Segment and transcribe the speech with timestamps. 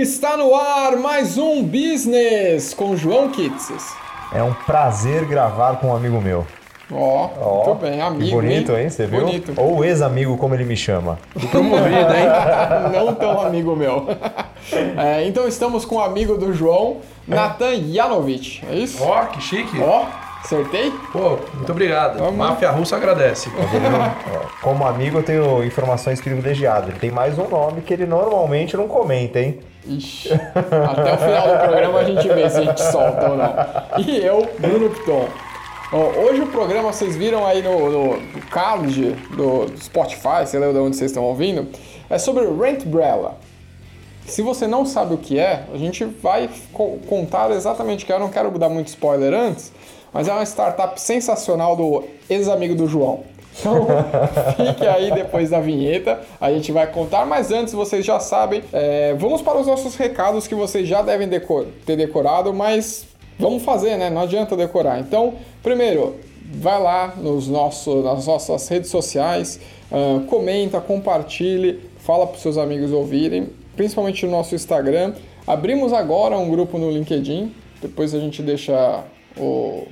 [0.00, 3.92] está no ar mais um Business com João Kitses.
[4.32, 6.46] É um prazer gravar com um amigo meu.
[6.90, 8.24] Ó, oh, muito bem, amigo.
[8.24, 8.88] Que bonito, hein?
[8.88, 9.22] Você viu?
[9.22, 9.54] Bonito.
[9.56, 11.18] Ou ex-amigo, como ele me chama.
[11.50, 12.28] Promovido, hein?
[12.94, 14.06] Não tão amigo meu.
[14.98, 19.02] É, então estamos com o um amigo do João, Natan Janovic, é isso?
[19.02, 19.80] Ó, oh, que chique.
[19.80, 20.92] Ó, oh, Acertei?
[21.12, 22.18] Pô, muito obrigado.
[22.18, 22.36] Vamos.
[22.36, 23.50] Máfia Russa agradece.
[24.62, 26.90] Como amigo, eu tenho informações privilegiadas.
[26.90, 29.60] Ele tem mais um nome que ele normalmente não comenta, hein?
[29.88, 33.54] Ixi, até o final do programa a gente vê se a gente solta ou não.
[33.98, 35.28] E eu, Bruno Piton.
[35.92, 40.78] hoje o programa, vocês viram aí no, no, card do, do Spotify, sei lá de
[40.78, 41.66] onde vocês estão ouvindo,
[42.10, 43.36] é sobre Rent Brella.
[44.26, 48.12] Se você não sabe o que é, a gente vai co contar exatamente o que
[48.12, 48.16] é.
[48.16, 49.72] Eu não quero dar muito spoiler antes,
[50.12, 53.24] mas é uma startup sensacional do ex-amigo do João.
[53.58, 53.86] Então,
[54.56, 59.14] fique aí depois da vinheta, a gente vai contar, mas antes vocês já sabem, é,
[59.14, 63.06] vamos para os nossos recados que vocês já devem decor ter decorado, mas
[63.38, 64.10] vamos fazer, né?
[64.10, 64.98] Não adianta decorar.
[65.00, 66.16] Então, primeiro,
[66.50, 72.56] vai lá nos nossos, nas nossas redes sociais, uh, comenta, compartilhe, fala para os seus
[72.56, 75.14] amigos ouvirem, principalmente no nosso Instagram.
[75.46, 79.04] Abrimos agora um grupo no LinkedIn, depois a gente deixa
[79.36, 79.86] o,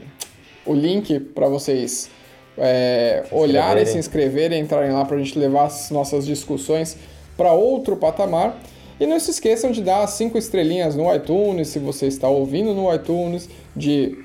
[0.64, 2.10] o link para vocês
[2.58, 6.96] é, se olharem, se inscreverem, entrarem lá para a gente levar as nossas discussões
[7.36, 8.58] para outro patamar.
[8.98, 12.92] E não se esqueçam de dar cinco estrelinhas no iTunes, se você está ouvindo no
[12.94, 14.18] iTunes, de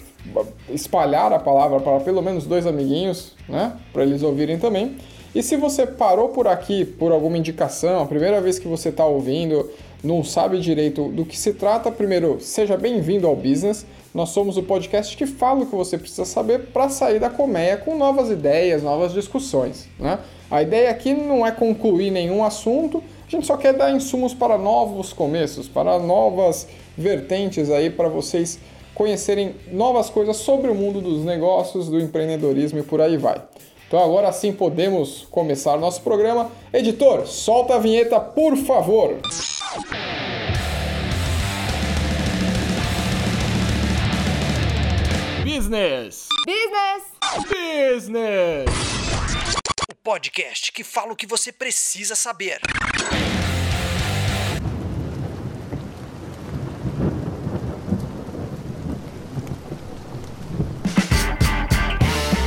[0.69, 4.95] espalhar a palavra para pelo menos dois amiguinhos, né, para eles ouvirem também.
[5.33, 9.05] E se você parou por aqui por alguma indicação, a primeira vez que você está
[9.05, 9.69] ouvindo,
[10.03, 13.85] não sabe direito do que se trata, primeiro, seja bem-vindo ao business.
[14.13, 17.77] Nós somos o podcast que fala o que você precisa saber para sair da colmeia
[17.77, 19.87] com novas ideias, novas discussões.
[19.97, 20.19] Né?
[20.49, 24.57] A ideia aqui não é concluir nenhum assunto, a gente só quer dar insumos para
[24.57, 26.67] novos começos, para novas
[26.97, 28.59] vertentes aí para vocês
[28.93, 33.41] conhecerem novas coisas sobre o mundo dos negócios, do empreendedorismo e por aí vai.
[33.87, 36.51] Então agora sim podemos começar nosso programa.
[36.73, 39.17] Editor, solta a vinheta, por favor.
[45.71, 46.27] Business.
[46.45, 47.03] Business.
[47.47, 48.69] Business.
[49.89, 52.59] O podcast que fala o que você precisa saber.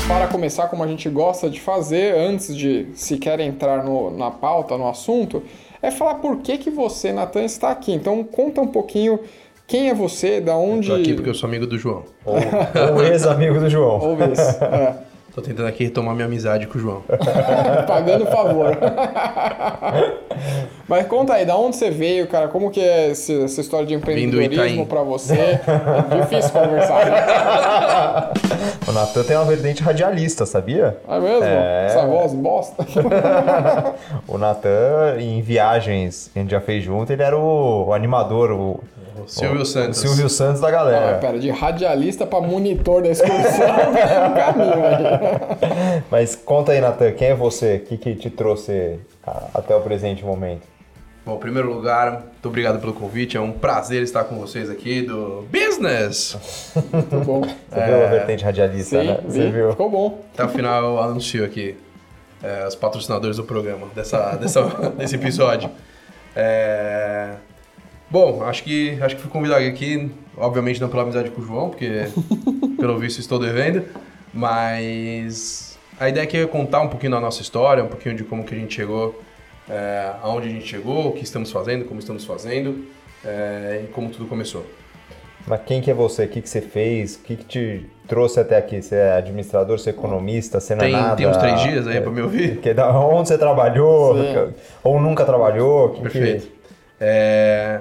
[0.07, 4.77] Para começar, como a gente gosta de fazer, antes de sequer entrar no, na pauta,
[4.77, 5.43] no assunto,
[5.81, 7.93] é falar por que, que você, Natan, está aqui.
[7.93, 9.19] Então, conta um pouquinho
[9.67, 10.41] quem é você?
[10.41, 10.89] Da onde.
[10.89, 12.05] Tô aqui porque eu sou amigo do João.
[12.25, 13.99] Ou, ou ex-amigo do João.
[14.01, 14.39] Ou ex.
[14.61, 14.97] É.
[15.35, 17.03] Tô tentando aqui retomar minha amizade com o João.
[17.89, 18.71] Pagando favor.
[20.87, 22.47] Mas conta aí, da onde você veio, cara?
[22.47, 25.35] Como que é essa história de empreendedorismo para você?
[25.35, 28.33] É difícil conversar, né?
[28.87, 30.99] O Natan tem uma vertente radialista, sabia?
[31.09, 31.45] É mesmo?
[31.45, 31.87] É...
[31.87, 32.85] Essa voz bosta.
[34.29, 38.53] o Natan, em viagens que a gente já fez junto, ele era o, o animador,
[38.53, 38.81] o
[39.27, 39.99] Silvio Santos.
[39.99, 41.13] Silvio Santos da galera.
[41.13, 45.19] Não, pera, de radialista para monitor da excursão é um caminho aí.
[46.11, 47.77] Mas conta aí, Natan, quem é você?
[47.77, 48.99] O que, que te trouxe
[49.53, 50.75] até o presente momento?
[51.25, 53.37] Bom, em primeiro lugar, muito obrigado pelo convite.
[53.37, 56.37] É um prazer estar com vocês aqui do Business.
[56.93, 57.41] Muito bom.
[57.41, 57.87] Você é...
[57.87, 59.21] viu a vertente radialista, Sim, né?
[59.27, 59.71] Você viu?
[59.71, 60.25] Ficou bom.
[60.35, 61.77] Até o final eu anuncio aqui
[62.45, 64.63] é, os patrocinadores do programa, dessa, dessa,
[64.99, 65.71] desse episódio.
[66.37, 67.37] É...
[68.11, 71.71] Bom, acho que acho que fui convidado aqui, obviamente não pela amizade com o João,
[71.71, 72.07] porque
[72.79, 73.83] pelo visto estou devendo,
[74.35, 78.45] mas a ideia aqui é contar um pouquinho da nossa história, um pouquinho de como
[78.45, 79.23] que a gente chegou,
[79.69, 82.85] é, aonde a gente chegou, o que estamos fazendo, como estamos fazendo
[83.25, 84.67] é, e como tudo começou.
[85.47, 86.25] Mas quem que é você?
[86.25, 87.17] O que, que você fez?
[87.17, 88.81] O que, que te trouxe até aqui?
[88.81, 91.17] Você é administrador, você é economista, você não é tem, nada?
[91.17, 92.59] Tem uns três dias aí é, para me ouvir?
[92.59, 94.17] Que, onde você trabalhou?
[94.17, 94.55] Sim.
[94.83, 95.91] Ou nunca trabalhou?
[95.91, 96.47] Que Perfeito.
[96.47, 96.55] Que...
[96.99, 97.81] É,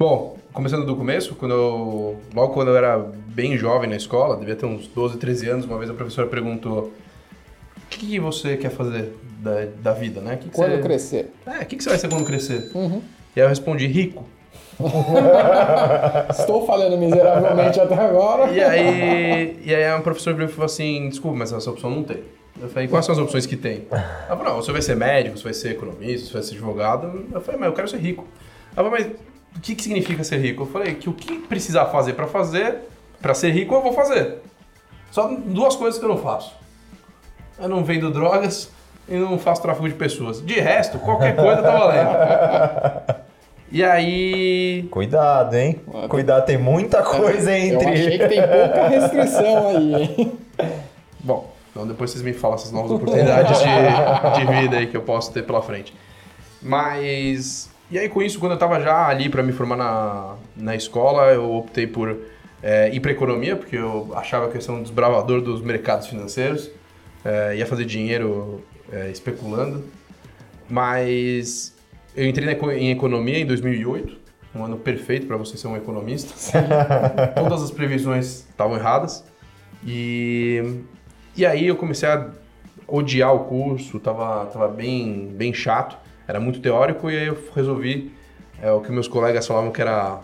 [0.00, 4.56] Bom, começando do começo, quando eu, logo quando eu era bem jovem na escola, devia
[4.56, 6.92] ter uns 12, 13 anos, uma vez a professora perguntou:
[7.76, 10.36] O que, que você quer fazer da, da vida, né?
[10.36, 10.82] Que que quando você...
[10.82, 11.32] crescer.
[11.46, 12.70] É, o que, que você vai ser quando crescer?
[12.74, 13.02] Uhum.
[13.34, 14.24] E aí eu respondi: rico.
[16.30, 18.50] Estou falando miseravelmente até agora.
[18.50, 22.22] E aí, e aí a professora falou assim: Desculpa, mas essa opção não tem.
[22.60, 23.86] Eu falei, quais são as opções que tem?
[23.90, 27.26] Ela falou, não, você vai ser médico, você vai ser economista, você vai ser advogado.
[27.32, 28.26] Eu falei, mas eu quero ser rico.
[28.76, 29.10] Ela falou, mas
[29.56, 30.62] o que, que significa ser rico?
[30.62, 32.78] Eu falei que o que precisar fazer para fazer,
[33.20, 34.38] para ser rico, eu vou fazer.
[35.10, 36.54] Só duas coisas que eu não faço.
[37.58, 38.70] Eu não vendo drogas
[39.08, 40.44] e não faço tráfico de pessoas.
[40.44, 43.20] De resto, qualquer coisa tá valendo.
[43.72, 44.88] E aí.
[44.90, 45.80] Cuidado, hein?
[46.08, 48.18] Cuidado, tem muita coisa Eu achei entre.
[48.18, 50.32] que tem pouca restrição aí, hein?
[51.20, 55.02] Bom, então depois vocês me falam essas novas oportunidades de, de vida aí que eu
[55.02, 55.94] posso ter pela frente.
[56.60, 57.70] Mas.
[57.90, 61.32] E aí, com isso, quando eu tava já ali para me formar na, na escola,
[61.32, 62.16] eu optei por
[62.62, 66.06] é, ir para economia, porque eu achava que eu ia ser um desbravador dos mercados
[66.06, 66.70] financeiros,
[67.24, 69.84] é, ia fazer dinheiro é, especulando.
[70.68, 71.74] Mas
[72.14, 74.16] eu entrei na em economia em 2008,
[74.54, 76.32] um ano perfeito para você ser um economista.
[77.34, 79.24] Todas as previsões estavam erradas.
[79.84, 80.80] E,
[81.36, 82.28] e aí eu comecei a
[82.86, 85.96] odiar o curso, tava, tava bem, bem chato,
[86.30, 88.12] era muito teórico, e aí eu resolvi
[88.62, 90.20] é, o que meus colegas falavam que era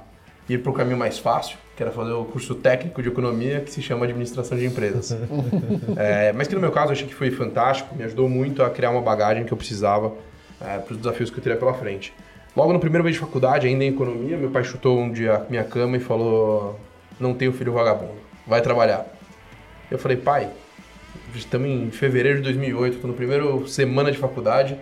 [0.49, 3.71] ir para o caminho mais fácil, que era fazer o curso técnico de economia, que
[3.71, 5.17] se chama administração de empresas.
[5.97, 8.71] É, mas que no meu caso eu achei que foi fantástico, me ajudou muito a
[8.71, 10.13] criar uma bagagem que eu precisava
[10.59, 12.13] para os desafios que eu teria pela frente.
[12.57, 15.51] Logo no primeiro mês de faculdade, ainda em economia, meu pai chutou um dia a
[15.51, 16.79] minha cama e falou:
[17.21, 18.15] Não tenho filho vagabundo,
[18.47, 19.07] vai trabalhar.
[19.91, 20.49] Eu falei, pai,
[21.35, 24.77] estamos em fevereiro de 2008, estou no primeiro semana de faculdade.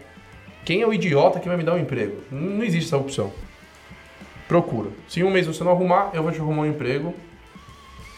[0.65, 2.23] Quem é o idiota que vai me dar um emprego?
[2.31, 3.31] Não existe essa opção.
[4.49, 4.91] Procura.
[5.09, 7.15] Se em um mês você não arrumar, eu vou te arrumar um emprego.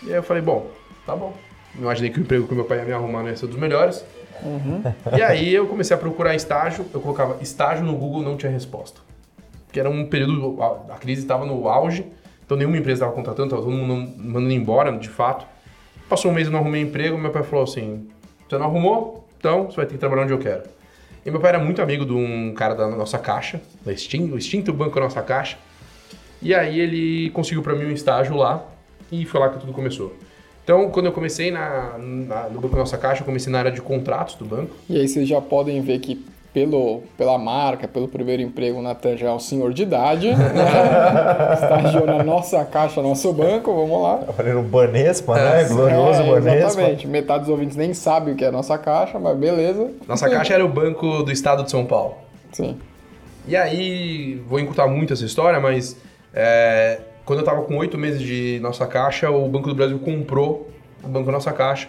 [0.02, 0.70] E aí eu falei, bom,
[1.04, 1.34] tá bom.
[1.78, 4.04] Imaginei que o emprego que meu pai ia me arrumar não ia ser dos melhores.
[5.16, 6.86] E aí eu comecei a procurar estágio.
[6.92, 9.00] Eu colocava estágio no Google, não tinha resposta.
[9.66, 12.06] Porque era um período, a a crise estava no auge,
[12.44, 15.46] então nenhuma empresa estava contratando, estava todo mundo mandando embora, de fato.
[16.08, 18.08] Passou um mês eu não arrumei emprego, meu pai falou assim:
[18.48, 19.28] Você não arrumou?
[19.38, 20.62] Então você vai ter que trabalhar onde eu quero.
[21.26, 24.38] E meu pai era muito amigo de um cara da nossa caixa, da extinto, o
[24.38, 25.58] extinto banco Nossa Caixa.
[26.40, 28.64] E aí ele conseguiu para mim um estágio lá
[29.10, 30.14] e foi lá que tudo começou.
[30.62, 33.80] Então, quando eu comecei na, na- no banco Nossa Caixa, eu comecei na área de
[33.80, 34.74] contratos do banco.
[34.88, 36.24] E aí vocês já podem ver que
[36.56, 40.34] pelo, pela marca, pelo primeiro emprego, o Natan já é um senhor de idade.
[40.34, 40.54] né?
[41.52, 44.20] Estagiou na nossa caixa, nosso banco, vamos lá.
[44.38, 45.64] Olha no Banespa, né?
[45.64, 46.80] Glorioso É, Banespa.
[46.80, 47.06] Exatamente.
[47.06, 49.90] Metade dos ouvintes nem sabe o que é a nossa caixa, mas beleza.
[50.08, 52.14] Nossa Caixa era o banco do estado de São Paulo.
[52.52, 52.78] Sim.
[53.46, 55.94] E aí, vou encurtar muito essa história, mas
[56.32, 60.70] é, quando eu tava com oito meses de Nossa Caixa, o Banco do Brasil comprou
[61.04, 61.88] o Banco Nossa Caixa.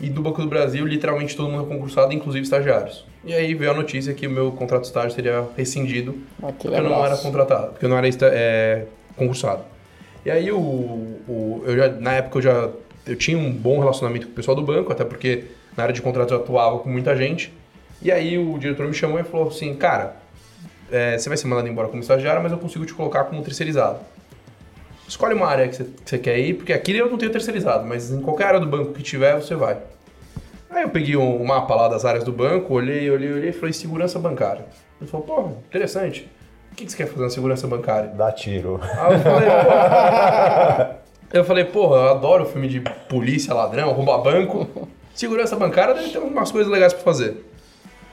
[0.00, 3.04] E do Banco do Brasil, literalmente todo mundo é concursado, inclusive estagiários.
[3.24, 6.68] E aí veio a notícia que o meu contrato de estágio seria rescindido, Aquele porque
[6.68, 8.84] eu não era contratado, porque eu não era é,
[9.16, 9.62] concursado.
[10.24, 12.70] E aí, o, o- eu já, na época, eu já
[13.06, 15.44] eu tinha um bom relacionamento com o pessoal do banco, até porque
[15.76, 17.52] na área de contrato eu atuava com muita gente.
[18.02, 20.16] E aí o diretor me chamou e falou assim, cara,
[20.92, 23.98] é, você vai ser mandado embora como estagiário, mas eu consigo te colocar como terceirizado.
[25.08, 27.86] Escolhe uma área que você, que você quer ir, porque aqui eu não tenho terceirizado,
[27.86, 29.78] mas em qualquer área do banco que tiver, você vai.
[30.70, 33.72] Aí eu peguei um mapa lá das áreas do banco, olhei, olhei, olhei e falei,
[33.72, 34.66] segurança bancária.
[35.00, 36.30] Ele falou, pô, interessante.
[36.70, 38.10] O que que você quer fazer na segurança bancária?
[38.10, 38.78] Dá tiro.
[38.82, 40.98] Aí eu falei, pô.
[41.30, 44.88] Eu falei, porra, eu adoro filme de polícia, ladrão, roubar banco.
[45.14, 47.44] Segurança bancária deve ter umas coisas legais pra fazer.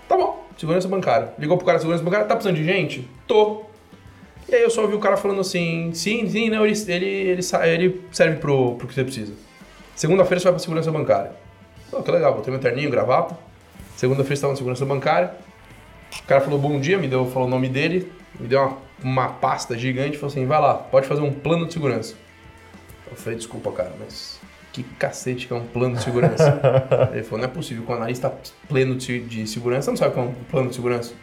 [0.06, 1.30] Tá bom, segurança bancária.
[1.39, 3.09] Ligou pro cara segurança bancária, tá precisando de gente?
[3.25, 3.63] Tô.
[4.47, 7.42] E aí eu só ouvi o cara falando assim, sim, sim, não, ele, ele, ele,
[7.63, 9.33] ele serve pro, pro que você precisa.
[9.95, 11.31] Segunda-feira você vai pra segurança bancária.
[11.89, 13.38] Pô, que legal, botei meu terninho, gravata.
[13.95, 15.33] Segunda-feira você tava na segurança bancária.
[16.24, 19.27] O cara falou bom dia, me deu, falou o nome dele, me deu uma, uma
[19.29, 22.15] pasta gigante falou assim, vai lá, pode fazer um plano de segurança.
[23.10, 24.39] Eu falei, desculpa, cara, mas
[24.74, 26.62] que cacete que é um plano de segurança?
[27.13, 28.34] Ele falou, não é possível que o analista
[28.67, 31.13] pleno de, de segurança não sabe o que é um plano de segurança.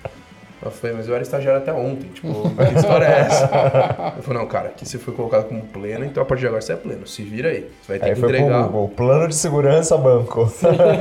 [0.65, 3.45] Eu falei, mas eu era estagiário até ontem, tipo, que história é essa?
[4.15, 6.63] Ele falou, não, cara, aqui você foi colocado como pleno, então a partir de agora
[6.63, 7.69] você é pleno, se vira aí.
[7.83, 8.63] Você vai ter Aí que foi entregar.
[8.63, 10.53] pro Google, plano de segurança banco.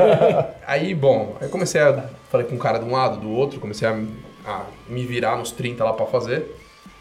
[0.65, 2.06] Aí, bom, aí comecei a.
[2.30, 4.00] Falei com um cara de um lado, do outro, comecei a,
[4.46, 6.56] a me virar nos 30 lá pra fazer.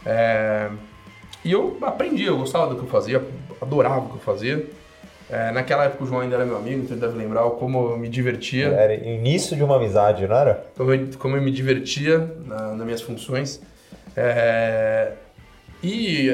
[0.05, 0.69] É,
[1.45, 3.23] e eu aprendi, eu gostava do que eu fazia,
[3.61, 4.67] adorava o que eu fazia.
[5.33, 7.99] É, naquela época o João ainda era meu amigo, então ele deve lembrar como eu
[7.99, 8.67] me divertia.
[8.69, 10.65] Era início de uma amizade, não era?
[10.77, 13.61] como eu, como eu me divertia na- nas minhas funções.
[14.17, 15.13] É,
[15.83, 16.29] e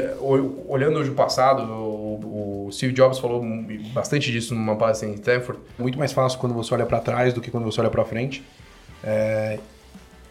[0.67, 3.45] olhando hoje o passado, o, o Steve Jobs falou
[3.93, 5.61] bastante disso numa palestra em Stanford.
[5.79, 8.43] Muito mais fácil quando você olha para trás do que quando você olha para frente.
[9.05, 9.59] É,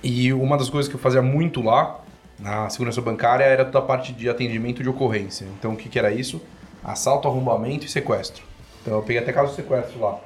[0.04, 2.02] e uma das coisas que eu fazia muito lá
[2.40, 5.46] na segurança bancária era toda a parte de atendimento de ocorrência.
[5.58, 6.42] Então o que, que era isso?
[6.84, 8.44] Assalto, arrombamento e sequestro.
[8.86, 10.20] Então eu peguei até caso de sequestro lá.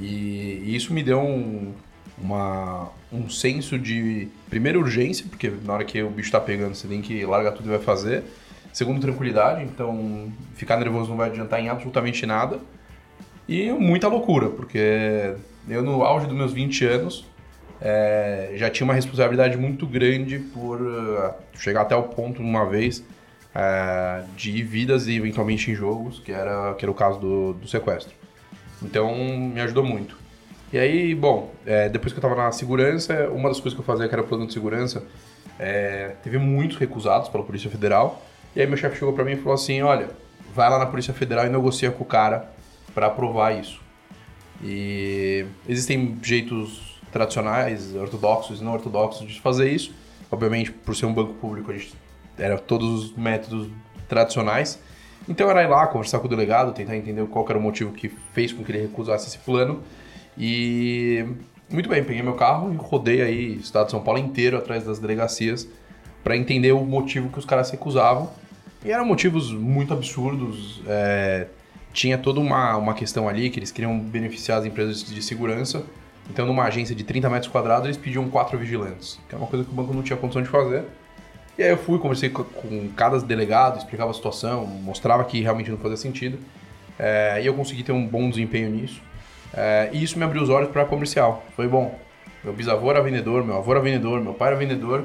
[0.00, 1.74] E, e isso me deu um,
[2.16, 6.88] uma, um senso de, primeiro, urgência, porque na hora que o bicho tá pegando, você
[6.88, 8.24] tem que largar tudo e vai fazer.
[8.72, 12.58] Segundo, tranquilidade, então ficar nervoso não vai adiantar em absolutamente nada.
[13.46, 15.34] E muita loucura, porque
[15.68, 17.26] eu, no auge dos meus 20 anos,
[17.78, 23.04] é, já tinha uma responsabilidade muito grande por uh, chegar até o ponto, uma vez,
[23.54, 27.68] é, de vidas e eventualmente em jogos, que era, que era o caso do, do
[27.68, 28.12] sequestro.
[28.82, 30.16] Então, me ajudou muito.
[30.72, 33.84] E aí, bom, é, depois que eu estava na segurança, uma das coisas que eu
[33.84, 35.04] fazia, que era plano de segurança,
[35.58, 38.24] é, teve muitos recusados pela Polícia Federal.
[38.56, 40.10] E aí meu chefe chegou para mim e falou assim, olha,
[40.54, 42.50] vai lá na Polícia Federal e negocia com o cara
[42.94, 43.80] para aprovar isso.
[44.62, 49.92] E existem jeitos tradicionais, ortodoxos e não ortodoxos de fazer isso.
[50.30, 51.94] Obviamente, por ser um banco público, a gente
[52.42, 53.68] era todos os métodos
[54.08, 54.80] tradicionais.
[55.28, 58.08] Então era ir lá conversar com o delegado, tentar entender qual era o motivo que
[58.32, 59.80] fez com que ele recusasse esse plano.
[60.36, 61.24] E
[61.70, 64.84] muito bem, peguei meu carro e rodei aí o estado de São Paulo inteiro atrás
[64.84, 65.68] das delegacias
[66.24, 68.30] para entender o motivo que os caras recusavam.
[68.84, 70.82] E eram motivos muito absurdos.
[70.86, 71.46] É,
[71.92, 75.84] tinha toda uma, uma questão ali que eles queriam beneficiar as empresas de segurança.
[76.30, 79.64] Então, numa agência de 30 metros quadrados, eles pediam quatro vigilantes, que é uma coisa
[79.64, 80.84] que o banco não tinha condição de fazer.
[81.58, 85.70] E aí eu fui, conversei com, com cada delegado, explicava a situação, mostrava que realmente
[85.70, 86.38] não fazia sentido.
[86.98, 89.00] É, e eu consegui ter um bom desempenho nisso.
[89.54, 91.44] É, e isso me abriu os olhos para comercial.
[91.54, 91.98] Foi bom.
[92.42, 95.04] Meu bisavô era vendedor, meu avô era vendedor, meu pai era vendedor.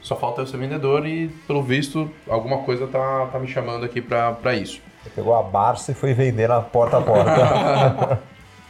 [0.00, 4.00] Só falta eu ser vendedor e, pelo visto, alguma coisa tá, tá me chamando aqui
[4.00, 4.80] para isso.
[5.02, 8.22] Você pegou a Barça e foi vender na porta a porta.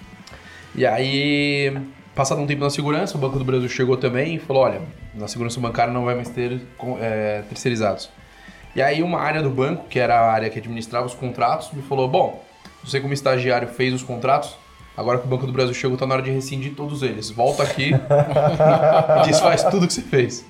[0.74, 1.76] e aí,
[2.18, 4.82] passado um tempo na segurança, o Banco do Brasil chegou também e falou: olha,
[5.14, 6.60] na segurança bancária não vai mais ter
[7.00, 8.10] é, terceirizados.
[8.74, 11.80] E aí, uma área do banco, que era a área que administrava os contratos, me
[11.80, 12.44] falou: bom,
[12.82, 14.56] você, como estagiário, fez os contratos,
[14.96, 17.30] Agora que o Banco do Brasil chegou, tá na hora de rescindir todos eles.
[17.30, 17.92] Volta aqui
[19.22, 20.44] e desfaz tudo que você fez.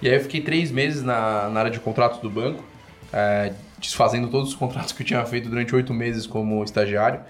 [0.00, 2.64] E aí eu fiquei três meses na, na área de contratos do banco,
[3.12, 7.20] é, desfazendo todos os contratos que eu tinha feito durante oito meses como estagiário.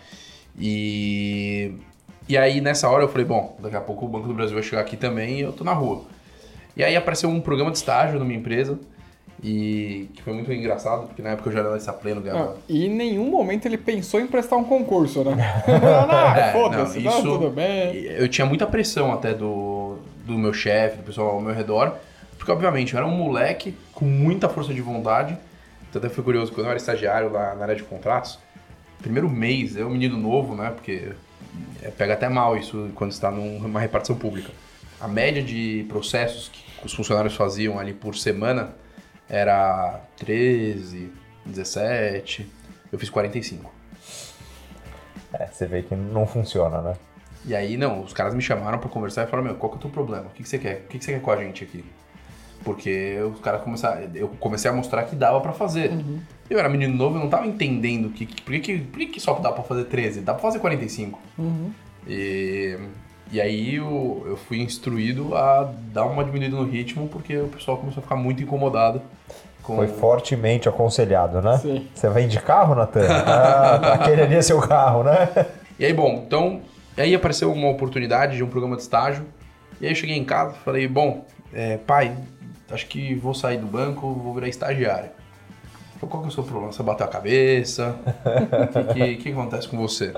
[0.57, 1.73] E,
[2.29, 4.63] e aí nessa hora eu falei, bom, daqui a pouco o Banco do Brasil vai
[4.63, 6.03] chegar aqui também e eu tô na rua.
[6.77, 8.79] E aí apareceu um programa de estágio numa empresa
[9.43, 12.57] e que foi muito engraçado, porque na época eu já era analista pleno, ganhava.
[12.69, 15.37] e em nenhum momento ele pensou em prestar um concurso, né?
[16.09, 17.97] ah, É, foda-se, não, não, isso- tudo bem.
[18.05, 21.95] Eu tinha muita pressão até do, do meu chefe, do pessoal ao meu redor,
[22.39, 25.37] porque obviamente eu era um moleque com muita força de vontade.
[25.91, 28.39] Então até foi curioso, quando eu era estagiário lá na área de contratos,
[29.03, 30.71] primeiro mês, eu um menino novo, né?
[30.71, 31.09] Porque
[31.91, 34.53] pega até mal isso quando está numa repartição pública.
[35.01, 38.75] A média de processos que os funcionários faziam ali por semana
[39.29, 41.11] era 13,
[41.45, 42.49] 17,
[42.93, 43.73] eu fiz 45.
[45.33, 46.95] É, você vê que não funciona, né?
[47.45, 49.79] E aí, não, os caras me chamaram pra conversar e falaram, meu, qual que é
[49.79, 50.27] o teu problema?
[50.27, 50.85] O que, que você quer?
[50.85, 51.85] O que, que você quer com a gente aqui?
[52.65, 55.91] Porque os caras começaram, eu comecei a mostrar que dava pra fazer.
[56.51, 59.07] Eu era menino novo, eu não tava entendendo que, que- por, que, que, por que,
[59.07, 60.21] que só dá pra fazer 13?
[60.21, 61.19] Dá pra fazer 45.
[62.07, 62.79] E,
[63.31, 67.77] e aí eu, eu fui instruído a dar uma diminuída no ritmo, porque o pessoal
[67.79, 69.01] começou a ficar muito incomodado
[69.63, 69.77] com...
[69.77, 71.59] Foi fortemente aconselhado, né?
[71.59, 71.87] Sim.
[71.95, 73.07] Você vem de carro, Natan?
[73.09, 75.29] Ah, aquele ali é seu carro, né?
[75.79, 76.61] E aí, bom, então,
[76.97, 79.25] aí apareceu uma oportunidade de um programa de estágio.
[79.81, 82.15] E aí eu cheguei em casa e falei, bom, é, pai,
[82.73, 85.11] acho que vou sair do banco, vou virar estagiário.
[85.11, 86.73] Ele falou, qual que é o seu problema?
[86.73, 87.97] Você bateu a cabeça?
[88.75, 90.15] O que, que, que acontece com você?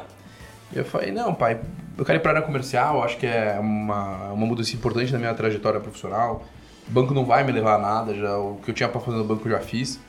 [0.73, 1.61] Eu falei, não, pai,
[1.97, 5.35] eu quero ir para área comercial, acho que é uma, uma mudança importante na minha
[5.35, 6.43] trajetória profissional.
[6.89, 9.17] O banco não vai me levar a nada, já, o que eu tinha para fazer
[9.17, 10.01] no banco eu já fiz.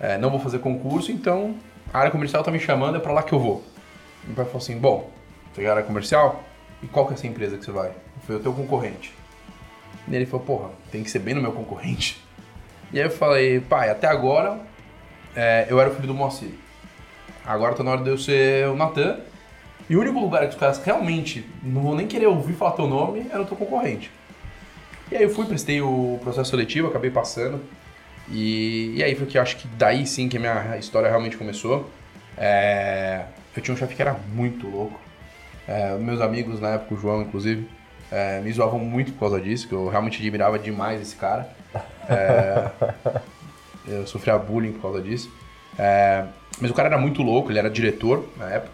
[0.00, 1.54] É, não vou fazer concurso, então
[1.92, 3.62] a área comercial tá me chamando, é para lá que eu vou.
[4.24, 5.10] Meu pai falou assim, bom,
[5.52, 6.42] você quer área comercial?
[6.82, 7.88] E qual que é essa empresa que você vai?
[7.88, 9.14] Eu falei, o teu concorrente.
[10.10, 12.22] E ele falou, porra, tem que ser bem no meu concorrente.
[12.92, 14.58] E aí eu falei, pai, até agora
[15.36, 16.50] é, eu era o filho do Moacir.
[17.44, 19.18] Agora tá na hora de eu ser o Natan.
[19.88, 22.86] E o único lugar que os caras realmente não vão nem querer ouvir falar teu
[22.86, 24.10] nome era o teu concorrente.
[25.10, 27.60] E aí eu fui, prestei o processo seletivo, acabei passando.
[28.30, 31.88] E, e aí foi que acho que daí sim que a minha história realmente começou.
[32.36, 33.24] É,
[33.56, 35.00] eu tinha um chefe que era muito louco.
[35.66, 37.68] É, meus amigos na época, o João inclusive,
[38.10, 41.48] é, me zoavam muito por causa disso, que eu realmente admirava demais esse cara.
[42.08, 42.70] É,
[43.86, 45.30] eu sofria bullying por causa disso.
[45.78, 46.24] É,
[46.60, 48.72] mas o cara era muito louco, ele era diretor na época.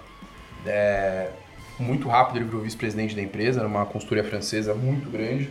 [0.67, 1.31] É,
[1.79, 5.51] muito rápido ele virou vice-presidente da empresa, era uma consultoria francesa muito grande.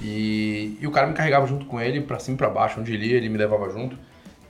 [0.00, 2.92] E, e o cara me carregava junto com ele pra cima e pra baixo, onde
[2.92, 3.96] ele ia, ele me levava junto.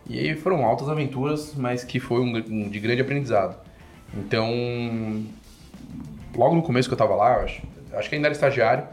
[0.07, 3.57] E aí foram altas aventuras, mas que foi um, um de grande aprendizado.
[4.17, 5.25] Então,
[6.37, 7.63] logo no começo que eu tava lá, eu acho,
[7.99, 8.85] acho que ainda era estagiário,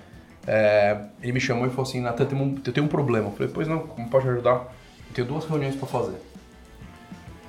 [0.48, 2.24] é, ele me chamou e falou assim, Natan,
[2.66, 3.28] eu tenho um problema.
[3.28, 4.74] Eu falei, pois não, como pode ajudar?
[5.10, 6.18] Eu tenho duas reuniões pra fazer.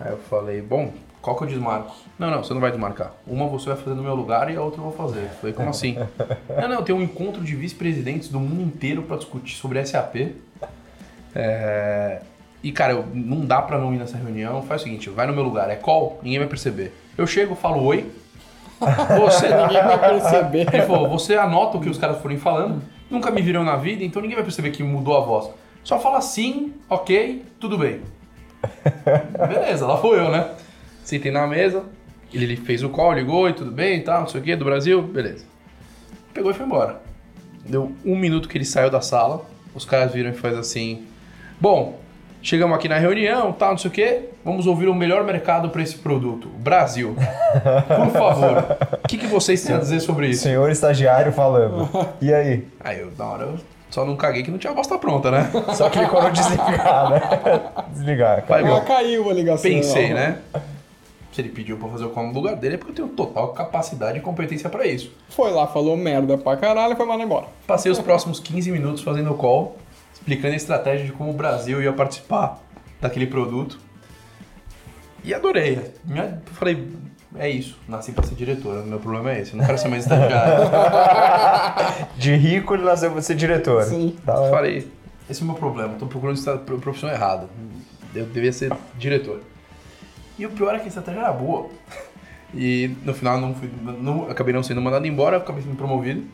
[0.00, 1.94] Aí eu falei, bom, qual que eu desmarco?
[2.18, 3.12] Não, não, você não vai desmarcar.
[3.26, 5.20] Uma você vai fazer no meu lugar e a outra eu vou fazer.
[5.22, 5.96] Eu Falei, como assim?
[6.60, 10.34] não, não, tem um encontro de vice-presidentes do mundo inteiro pra discutir sobre SAP.
[11.34, 12.20] É,
[12.64, 14.62] E, cara, eu- não dá pra não ir nessa reunião.
[14.62, 16.92] Faz o seguinte, vai no meu lugar, é call, ninguém vai perceber.
[17.18, 18.08] Eu chego, falo oi.
[19.20, 20.74] Você, Ninguém vai perceber.
[20.74, 24.02] ele falou, você anota o que os caras forem falando, nunca me viram na vida,
[24.04, 25.50] então ninguém vai perceber que mudou a voz.
[25.84, 28.00] Só fala sim, ok, tudo bem.
[29.48, 30.50] Beleza, lá foi eu, né?
[31.04, 31.84] Sentei na mesa,
[32.32, 34.54] ele ele fez o call, ligou e tudo bem e tal, não sei o que,
[34.54, 35.44] do Brasil, beleza.
[36.32, 37.00] Pegou e foi embora.
[37.64, 41.04] Deu um minuto que ele saiu da sala, os caras viram e faz assim,
[41.60, 41.98] bom,
[42.42, 45.82] chegamos aqui na reunião, tal, não sei o que, vamos ouvir o melhor mercado para
[45.82, 47.14] esse produto, o Brasil.
[47.16, 50.42] Por favor, o que, que vocês têm a dizer sobre isso?
[50.42, 51.88] Senhor estagiário falando.
[52.20, 52.66] E aí?
[52.80, 53.58] Aí eu, na hora, eu
[53.90, 55.50] só não caguei que não tinha a bosta pronta, né?
[55.74, 57.20] Só clicou no desligar, né?
[57.92, 58.44] Desligar.
[58.46, 59.70] Bom, caiu a ligação.
[59.70, 60.14] pensei, ó.
[60.14, 60.38] né?
[61.32, 63.48] Se ele pediu pra fazer o call no lugar dele, é porque eu tenho total
[63.54, 65.10] capacidade e competência pra isso.
[65.30, 67.46] Foi lá, falou merda pra caralho e foi mandar embora.
[67.66, 69.78] Passei os próximos 15 minutos fazendo o call,
[70.22, 72.60] explicando a estratégia de como o Brasil ia participar
[73.00, 73.78] daquele produto.
[75.24, 75.78] E adorei.
[76.08, 76.88] Eu falei,
[77.36, 80.04] é isso, nasci pra ser diretor, meu problema é esse, eu não quero ser mais
[80.04, 80.70] estagiário.
[82.16, 83.82] De rico ele nasceu pra ser diretor.
[83.84, 84.16] Sim.
[84.24, 84.88] Tá, Eu falei,
[85.28, 87.48] esse é o meu problema, tô procurando pro- profissão errada.
[88.14, 89.40] Eu devia ser diretor.
[90.38, 91.68] E o pior é que a estratégia era boa.
[92.54, 96.24] E no final não fui, não, acabei não sendo mandado embora, acabei sendo promovido.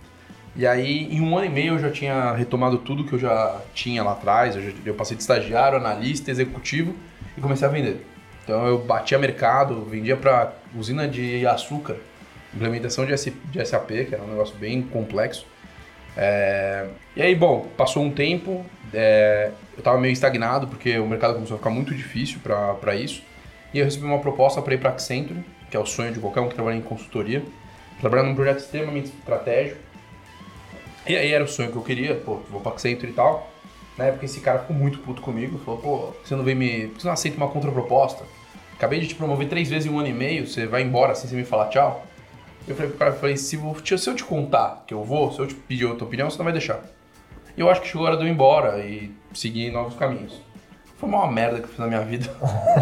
[0.56, 3.60] E aí, em um ano e meio, eu já tinha retomado tudo que eu já
[3.74, 4.56] tinha lá atrás.
[4.56, 6.94] Eu, já- eu passei de estagiário, analista, executivo
[7.36, 8.04] e comecei a vender.
[8.44, 11.96] Então eu batia mercado, vendia para usina de açúcar,
[12.54, 15.46] implementação de, S- de SAP, que era um negócio bem complexo.
[16.16, 21.34] É, E aí, bom, passou um tempo, é, eu tava meio estagnado porque o mercado
[21.34, 23.22] começou a ficar muito difícil para isso.
[23.72, 25.40] E eu recebi uma proposta para ir para Accenture,
[25.70, 27.42] que é o sonho de qualquer um que trabalha em consultoria,
[28.00, 29.78] trabalhar num projeto extremamente estratégico.
[31.08, 33.48] E aí era o sonho que eu queria, pô, vou para Accenture e tal.
[33.96, 36.86] Na época esse cara ficou muito puto comigo, falou, pô, você não vem me.
[36.88, 38.22] Por que você não aceita uma contraproposta?
[38.76, 41.28] Acabei de te promover três vezes em um ano e meio, você vai embora sem
[41.28, 42.04] você me falar tchau?
[42.66, 45.32] Eu falei pro cara, eu falei, se, vou- se eu te contar que eu vou,
[45.32, 46.80] se eu te pedir outra opinião, você não vai deixar.
[47.56, 50.40] E eu acho que chegou a hora de eu ir embora e seguir novos caminhos.
[50.96, 52.28] Foi uma merda que eu fiz na minha vida.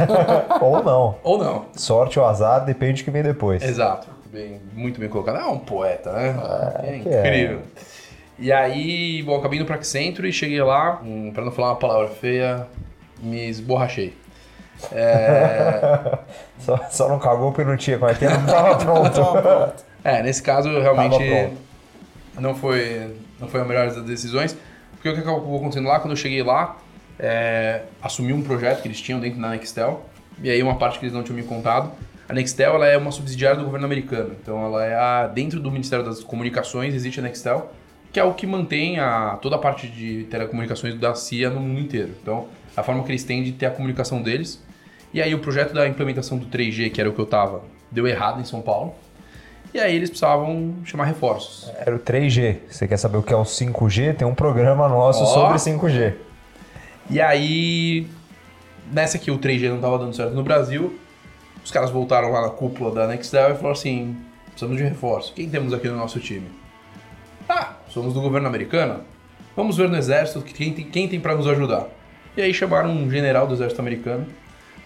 [0.60, 1.16] Ou não.
[1.22, 1.66] Ou não.
[1.74, 3.62] Sorte ou azar, depende do que vem depois.
[3.62, 4.08] Exato.
[4.26, 5.38] Bem, muito bem colocado.
[5.38, 6.34] É um poeta, né?
[6.82, 7.20] é que é.
[7.20, 7.62] incrível.
[8.38, 11.76] E aí, bom, acabei indo pra Accenture e cheguei lá, hum, pra não falar uma
[11.76, 12.66] palavra feia,
[13.20, 14.14] me esborrachei.
[14.92, 16.18] É,
[16.60, 18.28] Só, só não cagou porque não tinha, como é que é?
[18.36, 19.74] Não tava pronto.
[20.04, 21.56] é, nesse caso, realmente Tava pronto.
[22.40, 24.56] não foi, não foi a melhor das decisões.
[24.92, 26.76] Porque o que acabou acontecendo lá, quando eu cheguei lá,
[27.18, 30.04] é, assumi um projeto que eles tinham dentro da Nextel,
[30.42, 31.90] e aí uma parte que eles não tinham me contado.
[32.28, 35.70] A Nextel ela é uma subsidiária do governo americano, então ela é a, dentro do
[35.70, 37.70] Ministério das Comunicações existe a Nextel,
[38.16, 41.80] que é o que mantém a, toda a parte de telecomunicações da CIA no mundo
[41.82, 42.12] inteiro.
[42.22, 44.58] Então, a forma que eles têm de ter a comunicação deles.
[45.12, 48.06] E aí o projeto da implementação do 3G, que era o que eu tava, deu
[48.06, 48.94] errado em São Paulo.
[49.74, 51.70] E aí eles precisavam chamar reforços.
[51.78, 52.56] Era o 3G.
[52.70, 54.16] Você quer saber o que é o 5G?
[54.16, 55.26] Tem um programa nosso Ó.
[55.26, 56.14] sobre 5G.
[57.10, 58.06] E aí,
[58.90, 60.98] nessa que o 3G não tava dando certo no Brasil,
[61.62, 65.34] os caras voltaram lá na cúpula da Nextel e falaram assim: precisamos de reforço.
[65.34, 66.46] Quem temos aqui no nosso time?
[67.96, 69.00] Somos do governo americano.
[69.56, 71.86] Vamos ver no exército que quem tem, quem tem para nos ajudar.
[72.36, 74.26] E aí chamaram um general do exército americano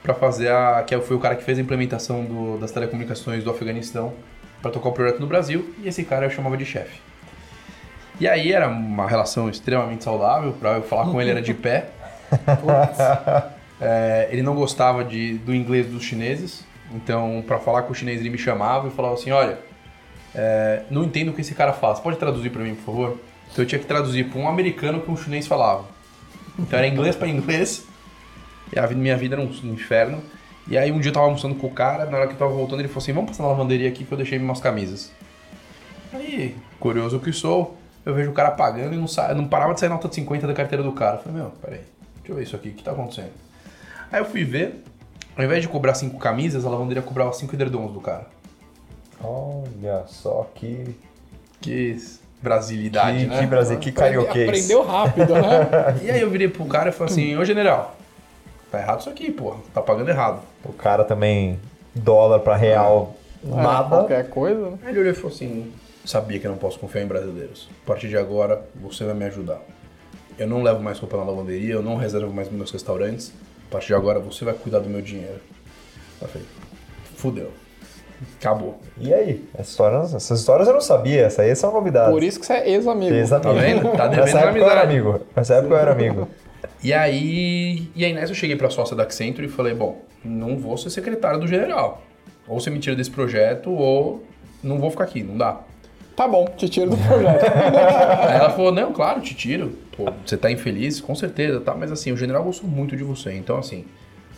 [0.00, 0.84] para fazer a.
[0.86, 4.12] que foi o cara que fez a implementação do- das telecomunicações do Afeganistão
[4.62, 7.00] para tocar o projeto no Brasil, e esse cara eu chamava de chefe.
[8.20, 11.88] E aí era uma relação extremamente saudável, para eu falar com ele era de pé.
[13.82, 16.62] É, ele não gostava de, do inglês dos chineses,
[16.94, 19.58] então para falar com o chinês ele me chamava e falava assim, olha,
[20.34, 23.20] é, não entendo o que esse cara você pode traduzir para mim, por favor?
[23.52, 25.84] Então eu tinha que traduzir para um americano que um chinês falava.
[26.58, 27.84] Então era inglês para inglês,
[28.72, 30.22] e a minha vida era um inferno.
[30.68, 32.52] E aí um dia eu tava almoçando com o cara, na hora que eu tava
[32.52, 35.10] voltando ele falou assim, vamos passar na lavanderia aqui que eu deixei umas camisas.
[36.12, 39.34] Aí, curioso que sou, eu vejo o cara pagando e não, sa...
[39.34, 41.16] não parava de sair nota de 50 da carteira do cara.
[41.16, 41.80] Eu falei, meu, peraí,
[42.16, 43.32] deixa eu ver isso aqui, o que tá acontecendo?
[44.12, 44.84] Aí eu fui ver,
[45.36, 48.26] ao invés de cobrar cinco camisas, a lavanderia cobrava cinco edredons do cara.
[49.22, 50.96] Olha só que.
[51.60, 51.94] Que
[52.42, 53.40] brasilidade, Que, né?
[53.40, 54.48] que Brasil, que carioquês.
[54.48, 55.98] Aprendeu rápido, né?
[56.02, 57.96] E aí eu virei pro cara e falei assim, ô general,
[58.70, 60.40] tá errado isso aqui, porra, tá pagando errado.
[60.64, 61.60] O cara também,
[61.94, 63.88] dólar pra real, nada.
[63.88, 64.78] Qualquer coisa, né?
[64.84, 65.70] Aí ele olhou e falou assim,
[66.04, 67.68] sabia que eu não posso confiar em brasileiros.
[67.84, 69.60] A partir de agora, você vai me ajudar.
[70.38, 73.32] Eu não levo mais roupa na lavanderia, eu não reservo mais meus restaurantes.
[73.68, 75.40] A partir de agora, você vai cuidar do meu dinheiro.
[76.22, 76.46] Eu falei,
[77.16, 77.52] fudeu.
[78.38, 78.78] Acabou.
[78.98, 79.44] E aí?
[79.54, 82.12] Essa história, essas histórias eu não sabia, essa aí são novidades.
[82.12, 83.14] Por isso que você é ex-amigo.
[83.14, 83.48] Ex-amigo.
[83.48, 83.92] Tá vendo?
[83.92, 85.20] Tá devendo Nessa época eu era amigo.
[85.34, 86.28] Nessa época eu era amigo.
[86.82, 90.58] E aí, e aí nessa eu cheguei pra sócia da Accenture e falei, bom, não
[90.58, 92.02] vou ser secretário do general.
[92.46, 94.24] Ou você me tira desse projeto, ou
[94.62, 95.60] não vou ficar aqui, não dá.
[96.16, 97.44] Tá bom, te tiro do projeto.
[98.28, 99.78] Aí ela falou, não, claro, te tiro.
[99.96, 101.74] Pô, você tá infeliz, com certeza, tá?
[101.74, 103.84] Mas assim, o general gostou muito de você, então assim,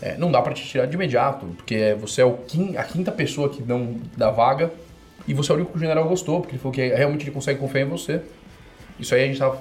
[0.03, 3.11] é, não dá pra te tirar de imediato, porque você é o quin- a quinta
[3.13, 4.71] pessoa que não dá vaga
[5.29, 7.31] e você é o único que o general gostou, porque ele falou que realmente ele
[7.31, 8.21] consegue confiar em você.
[8.99, 9.59] Isso aí a gente tava,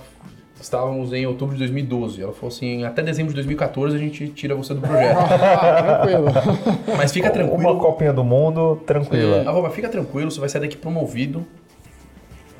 [0.59, 2.21] estávamos em outubro de 2012.
[2.21, 5.15] Ela falou assim, até dezembro de 2014 a gente tira você do projeto.
[5.17, 6.25] ah, tranquilo.
[6.97, 7.79] Mas fica Uma tranquilo.
[7.79, 9.35] copinha do mundo, tranquila.
[9.37, 11.45] Ela falou, mas fica tranquilo, você vai sair daqui promovido.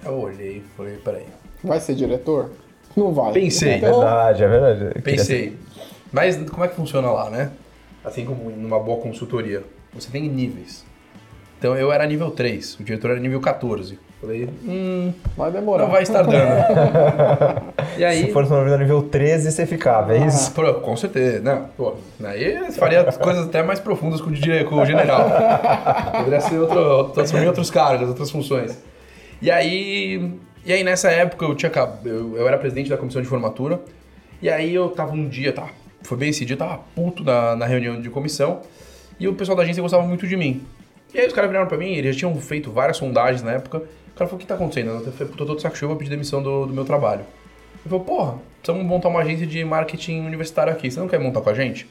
[0.05, 1.25] Eu olhei, falei, peraí.
[1.63, 2.51] Vai ser diretor?
[2.95, 3.33] Não vai.
[3.33, 3.73] Pensei.
[3.73, 4.83] É verdade, é verdade.
[4.95, 5.57] Eu queria ser- Pensei.
[6.11, 7.51] Mas como é que funciona lá, né?
[8.03, 9.63] Assim como numa boa consultoria.
[9.93, 10.83] Você tem níveis.
[11.59, 13.99] Então eu era nível 3, o diretor era nível 14.
[14.19, 15.83] Falei, hum, vai demorar.
[15.83, 16.35] não vai estar dando.
[17.97, 18.25] e aí.
[18.25, 20.51] Se fosse uma vida nível 13, você ficava, é isso?
[20.53, 21.39] Pô, com certeza.
[21.41, 25.27] Não, pô, aí faria coisas até mais profundas com o, dire- com o general.
[26.17, 28.77] Poderia ser outro, assumir outros cargos, outras funções.
[29.41, 30.31] E aí,
[30.63, 31.71] e aí nessa época eu tinha
[32.05, 33.79] eu, eu era presidente da comissão de formatura.
[34.39, 35.67] E aí eu tava um dia, tá?
[36.03, 38.61] Foi bem esse dia, eu tava puto na, na reunião de comissão.
[39.19, 40.61] E o pessoal da agência gostava muito de mim.
[41.13, 43.77] E aí os caras viraram pra mim, eles já tinham feito várias sondagens na época.
[43.77, 44.89] O cara falou, o que tá acontecendo?
[44.89, 47.21] Eu falei, tô todo de saco cheio, vou pedir demissão do, do meu trabalho.
[47.21, 50.89] Ele falou, porra, precisamos montar uma agência de marketing universitário aqui.
[50.89, 51.87] Você não quer montar com a gente?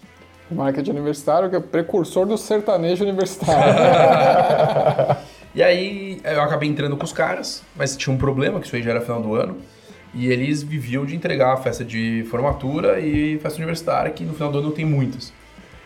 [0.51, 3.75] Marketing universitário, que é precursor do sertanejo universitário.
[5.53, 8.83] E aí eu acabei entrando com os caras, mas tinha um problema, que isso aí
[8.83, 9.57] já era final do ano.
[10.13, 14.59] E eles viviam de entregar festa de formatura e festa universitária, que no final do
[14.59, 15.33] ano tem muitas.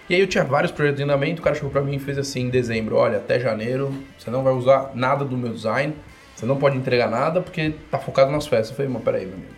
[0.09, 2.19] E aí eu tinha vários projetos em andamento, o cara chegou pra mim e fez
[2.19, 5.95] assim em dezembro, olha, até janeiro você não vai usar nada do meu design,
[6.35, 8.71] você não pode entregar nada porque tá focado nas festas.
[8.71, 9.53] Eu falei, mas peraí, meu amigo,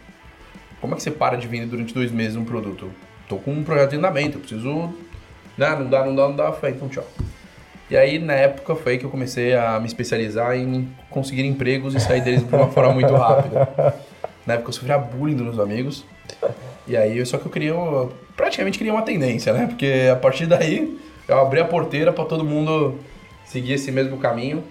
[0.80, 2.90] como é que você para de vender durante dois meses um produto?
[3.28, 4.94] Tô com um projeto em andamento, eu preciso...
[5.58, 6.44] Não, não dá, não dá, não dá.
[6.44, 7.06] Eu falei, então tchau.
[7.90, 12.00] E aí, na época, foi que eu comecei a me especializar em conseguir empregos e
[12.00, 13.94] sair deles de uma forma muito rápida.
[14.46, 16.04] Na época, eu sofria bullying dos meus amigos.
[16.86, 17.74] E aí, só que eu queria,
[18.36, 19.66] praticamente queria uma tendência, né?
[19.66, 22.98] Porque a partir daí, eu abri a porteira para todo mundo
[23.44, 24.62] seguir esse mesmo caminho.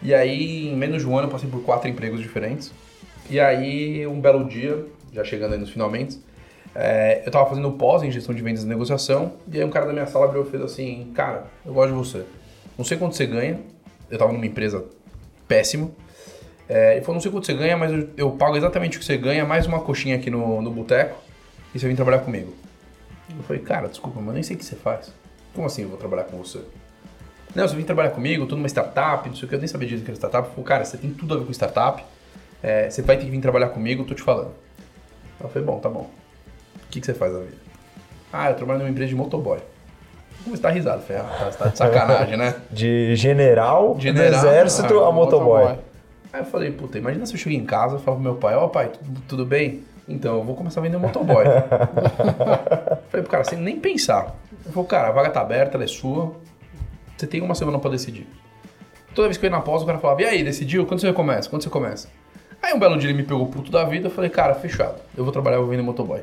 [0.00, 2.72] E aí, em menos de um ano, eu passei por quatro empregos diferentes.
[3.28, 6.20] E aí, um belo dia, já chegando aí nos finalmente,
[6.74, 9.86] é, eu tava fazendo pós em gestão de vendas e negociação, e aí um cara
[9.86, 12.24] da minha sala abriu e fez assim, cara, eu gosto de você.
[12.76, 13.58] Não sei quanto você ganha,
[14.10, 14.84] eu tava numa empresa
[15.48, 15.90] péssima,
[16.68, 19.06] é, ele falou, não sei quanto você ganha, mas eu, eu pago exatamente o que
[19.06, 21.16] você ganha, mais uma coxinha aqui no, no boteco,
[21.74, 22.54] e você vem trabalhar comigo.
[23.34, 25.12] Eu falei, cara, desculpa, mas eu nem sei o que você faz.
[25.54, 26.60] Como assim eu vou trabalhar com você?
[27.54, 29.68] Não, você vem trabalhar comigo, eu tô numa startup, não sei o que, eu nem
[29.68, 30.46] sabia disso que era startup.
[30.48, 32.04] Eu falei, cara, você tem tudo a ver com startup,
[32.62, 34.52] é, você vai ter que vir trabalhar comigo, eu tô te falando.
[35.40, 36.10] Eu falei, bom, tá bom.
[36.76, 37.56] O que, que você faz na vida?
[38.32, 39.58] Ah, eu trabalho numa empresa de motoboy.
[40.44, 42.54] Como tá risado, falei, ah, tá, tá de sacanagem, né?
[42.70, 45.78] De general, General, do exército ah, a motoboy.
[46.32, 48.54] Aí eu falei, puta, imagina se eu cheguei em casa e falo pro meu pai,
[48.54, 49.82] ó pai, tudo, tudo bem?
[50.06, 51.44] Então, eu vou começar a vender motoboy.
[53.10, 54.34] falei pro cara, sem nem pensar.
[54.64, 56.34] Ele falou, cara, a vaga tá aberta, ela é sua,
[57.16, 58.26] você tem uma semana pra decidir.
[59.14, 60.86] Toda vez que eu ia na pós, o cara falava, e aí, decidiu?
[60.86, 61.48] Quando você começa?
[61.48, 62.08] Quando você começa?
[62.62, 65.24] Aí um belo dia ele me pegou puto da vida, eu falei, cara, fechado, eu
[65.24, 66.20] vou trabalhar, eu vou vender motoboy.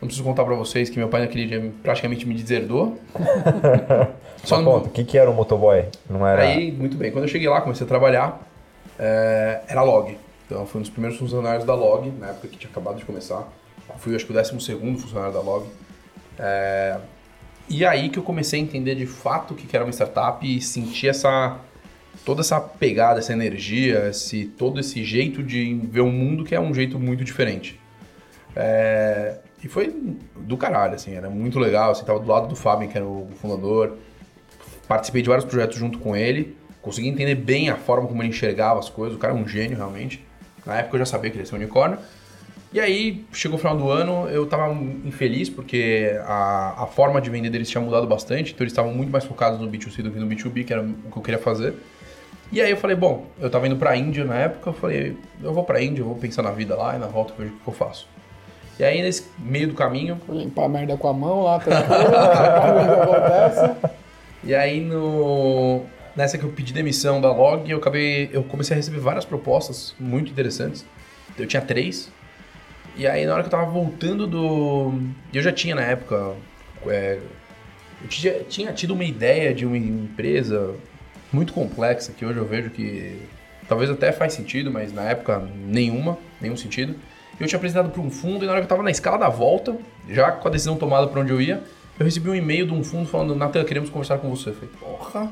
[0.00, 2.98] Não preciso contar pra vocês que meu pai naquele dia praticamente me deserdou.
[4.42, 5.84] Só Mas conta, o que, que era o motoboy?
[6.08, 6.42] Não era.
[6.42, 7.12] Aí, muito bem.
[7.12, 8.40] Quando eu cheguei lá, comecei a trabalhar,
[9.00, 10.16] é, era log.
[10.44, 13.04] Então, eu fui um dos primeiros funcionários da log, na época que tinha acabado de
[13.04, 13.48] começar.
[13.98, 14.50] Fui, acho que, o 12
[15.00, 15.66] funcionário da log.
[16.38, 16.98] É,
[17.68, 20.60] e aí que eu comecei a entender de fato o que era uma startup e
[20.60, 21.58] sentir essa
[22.24, 26.60] toda essa pegada, essa energia, esse, todo esse jeito de ver o mundo que é
[26.60, 27.80] um jeito muito diferente.
[28.54, 29.94] É, e foi
[30.36, 31.92] do caralho, assim, era muito legal.
[31.92, 33.96] Assim, tava do lado do Fábio, que era o fundador.
[34.86, 36.56] Participei de vários projetos junto com ele.
[36.82, 39.16] Consegui entender bem a forma como ele enxergava as coisas.
[39.16, 40.24] O cara é um gênio, realmente.
[40.64, 41.98] Na época eu já sabia que ele ia ser um unicórnio.
[42.72, 44.72] E aí, chegou o final do ano, eu tava
[45.04, 48.52] infeliz porque a, a forma de vender deles tinha mudado bastante.
[48.52, 51.10] Então eles estavam muito mais focados no B2C do que no B2B, que era o
[51.10, 51.74] que eu queria fazer.
[52.52, 55.52] E aí eu falei, bom, eu tava indo pra Índia na época, eu falei, eu
[55.52, 57.58] vou pra Índia, eu vou pensar na vida lá e na volta eu vejo o
[57.58, 58.08] que eu faço.
[58.78, 62.16] E aí, nesse meio do caminho, Vou limpar a merda com a mão lá, tranquilo.
[62.16, 63.88] Acontece?
[64.42, 65.82] E aí no
[66.16, 69.94] nessa que eu pedi demissão da Log, eu acabei eu comecei a receber várias propostas
[69.98, 70.84] muito interessantes.
[71.38, 72.10] Eu tinha três.
[72.96, 74.92] E aí na hora que eu tava voltando do,
[75.32, 76.34] eu já tinha na época
[76.86, 77.18] é,
[78.02, 80.74] eu tinha, tinha tido uma ideia de uma empresa
[81.32, 83.20] muito complexa, que hoje eu vejo que
[83.68, 86.94] talvez até faz sentido, mas na época nenhuma, nenhum sentido.
[87.38, 89.28] Eu tinha apresentado para um fundo e na hora que eu estava na escala da
[89.28, 89.76] volta,
[90.08, 91.62] já com a decisão tomada para onde eu ia,
[91.98, 94.50] eu recebi um e-mail de um fundo falando, Natan, queremos conversar com você.
[94.50, 95.30] Eu falei, porra,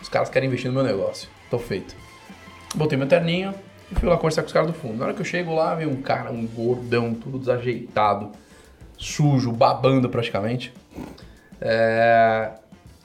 [0.00, 1.28] os caras querem investir no meu negócio.
[1.50, 1.94] Tô feito.
[2.74, 3.54] Botei meu terninho
[3.90, 4.96] e fui lá conversar com os caras do fundo.
[4.98, 8.30] Na hora que eu chego lá, veio um cara, um gordão, tudo desajeitado,
[8.96, 10.72] sujo, babando praticamente.
[11.60, 12.50] É,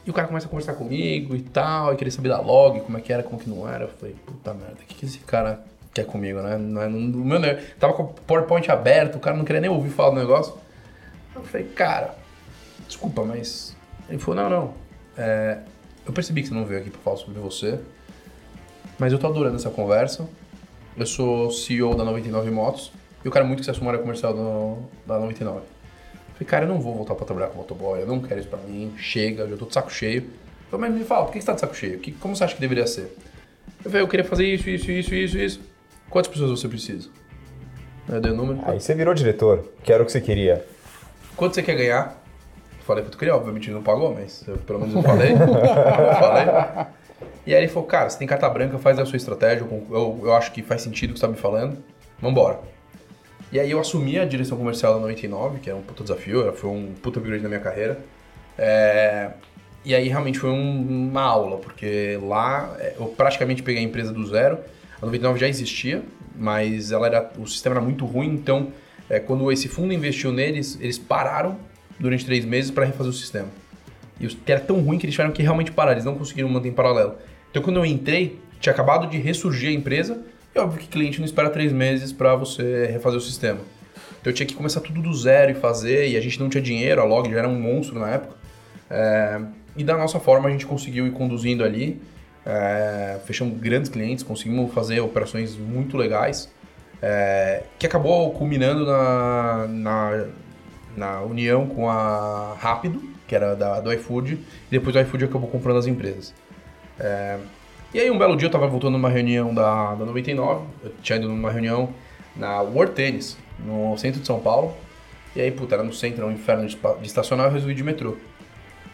[0.06, 2.98] E o cara começa a conversar comigo e tal, e queria saber da log, como
[2.98, 3.86] é que era, como que não era.
[3.86, 5.62] Eu falei, puta merda, o que, que esse cara
[5.94, 6.58] quer comigo, né?
[6.58, 9.70] Não é, não, meu, ne- tava com o PowerPoint aberto, o cara não queria nem
[9.70, 10.56] ouvir falar do negócio.
[11.34, 12.16] Eu falei, cara,
[12.88, 13.76] desculpa, mas.
[14.10, 14.74] Ele falou, não, não.
[15.18, 15.60] é,
[16.06, 17.80] eu percebi que você não veio aqui pra falar sobre você,
[19.00, 20.28] mas eu tô adorando essa conversa.
[20.96, 22.92] Eu sou CEO da 99 Motos
[23.24, 25.62] e eu quero muito que você assuma a área comercial do, da 99.
[26.34, 28.60] Falei, cara, eu não vou voltar pra trabalhar com motoboy, eu não quero isso pra
[28.60, 30.30] mim, chega, eu já tô de saco cheio.
[30.70, 32.00] Falei, mas me fala, por que você tá de saco cheio?
[32.00, 33.16] Que, como você acha que deveria ser?
[33.84, 35.62] Eu falei, eu queria fazer isso, isso, isso, isso, isso.
[36.10, 37.10] Quantas pessoas você precisa?
[38.08, 38.60] Aí Eu dei o número.
[38.64, 40.66] Aí você virou diretor, que era o que você queria.
[41.36, 42.23] Quanto você quer ganhar?
[42.86, 45.32] Falei eu queria, obviamente ele não pagou, mas eu, pelo menos eu falei.
[45.34, 46.88] eu falei.
[47.46, 50.34] E aí ele falou, cara, você tem carta branca, faz a sua estratégia, eu, eu,
[50.34, 51.78] acho que faz sentido o que você tá me falando,
[52.22, 52.60] vambora.
[53.52, 56.70] E aí eu assumi a direção comercial da 99, que era um puta desafio, foi
[56.70, 58.00] um puta upgrade na minha carreira.
[58.58, 59.30] É,
[59.86, 64.14] E aí realmente foi um- uma aula, porque lá é, eu praticamente peguei a empresa
[64.14, 64.58] do zero.
[65.02, 66.02] A 99 já existia,
[66.38, 68.70] mas ela era, o sistema era muito ruim, então
[69.10, 71.58] é, quando esse fundo investiu neles, eles pararam
[72.04, 73.48] durante três meses para refazer o sistema.
[74.20, 76.50] E os- que era tão ruim que eles tiveram que realmente parar, eles não conseguiram
[76.50, 77.16] manter em paralelo.
[77.50, 80.22] Então quando eu entrei, tinha acabado de ressurgir a empresa,
[80.54, 83.60] e óbvio que cliente não espera três meses para você refazer o sistema.
[84.22, 86.62] Então eu tinha que começar tudo do zero e fazer, e a gente não tinha
[86.62, 88.36] dinheiro, a Log já era um monstro na época.
[88.90, 89.42] É,
[89.76, 92.00] e da nossa forma a gente conseguiu ir conduzindo ali,
[92.46, 96.50] é, fechamos grandes clientes, conseguimos fazer operações muito legais,
[97.02, 100.26] é, que acabou culminando na, na,
[100.96, 105.50] na união com a Rápido, que era da, do iFood, e depois o iFood acabou
[105.50, 106.34] comprando as empresas.
[107.00, 107.38] É,
[107.94, 111.18] e aí um belo dia eu tava voltando numa reunião da, da 99, eu tinha
[111.18, 111.90] ido numa reunião
[112.36, 114.76] na World Tennis, no centro de São Paulo,
[115.36, 118.18] e aí, puta, era no centro, era um inferno de, estacionar, eu resolvi de metrô.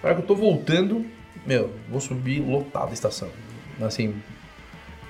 [0.01, 1.05] Na hora que eu tô voltando,
[1.45, 3.29] meu, vou subir lotado a estação.
[3.81, 4.15] Assim,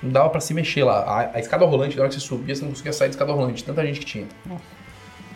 [0.02, 1.00] não dava pra se mexer lá.
[1.02, 3.32] A, a escada rolante, na hora que você subia, você não conseguia sair da escada
[3.32, 4.26] rolante, tanta gente que tinha.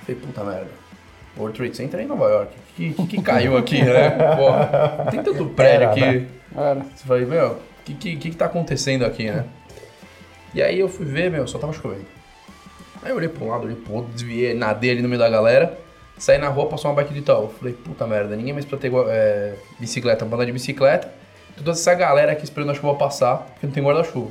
[0.04, 0.70] Falei, puta merda.
[1.36, 2.52] World Trade Center é em Nova York.
[2.56, 4.16] O que, que, que caiu aqui, né?
[5.04, 6.00] Não tem tanto prédio aqui.
[6.52, 6.86] né?
[6.94, 9.44] Você falei, meu, o que, que, que tá acontecendo aqui, né?
[10.54, 12.06] E aí eu fui ver, meu, só tava chovendo.
[13.02, 15.28] Aí eu olhei pra um lado, olhei pro outro, desviei, nadei ali no meio da
[15.28, 15.76] galera,
[16.16, 17.48] saí na rua, passou uma bike de tal.
[17.50, 21.12] Falei, puta merda, ninguém mais pra ter é, bicicleta, banda de bicicleta.
[21.56, 24.30] Toda essa galera aqui esperando a chuva passar, porque não tem guarda-chuva.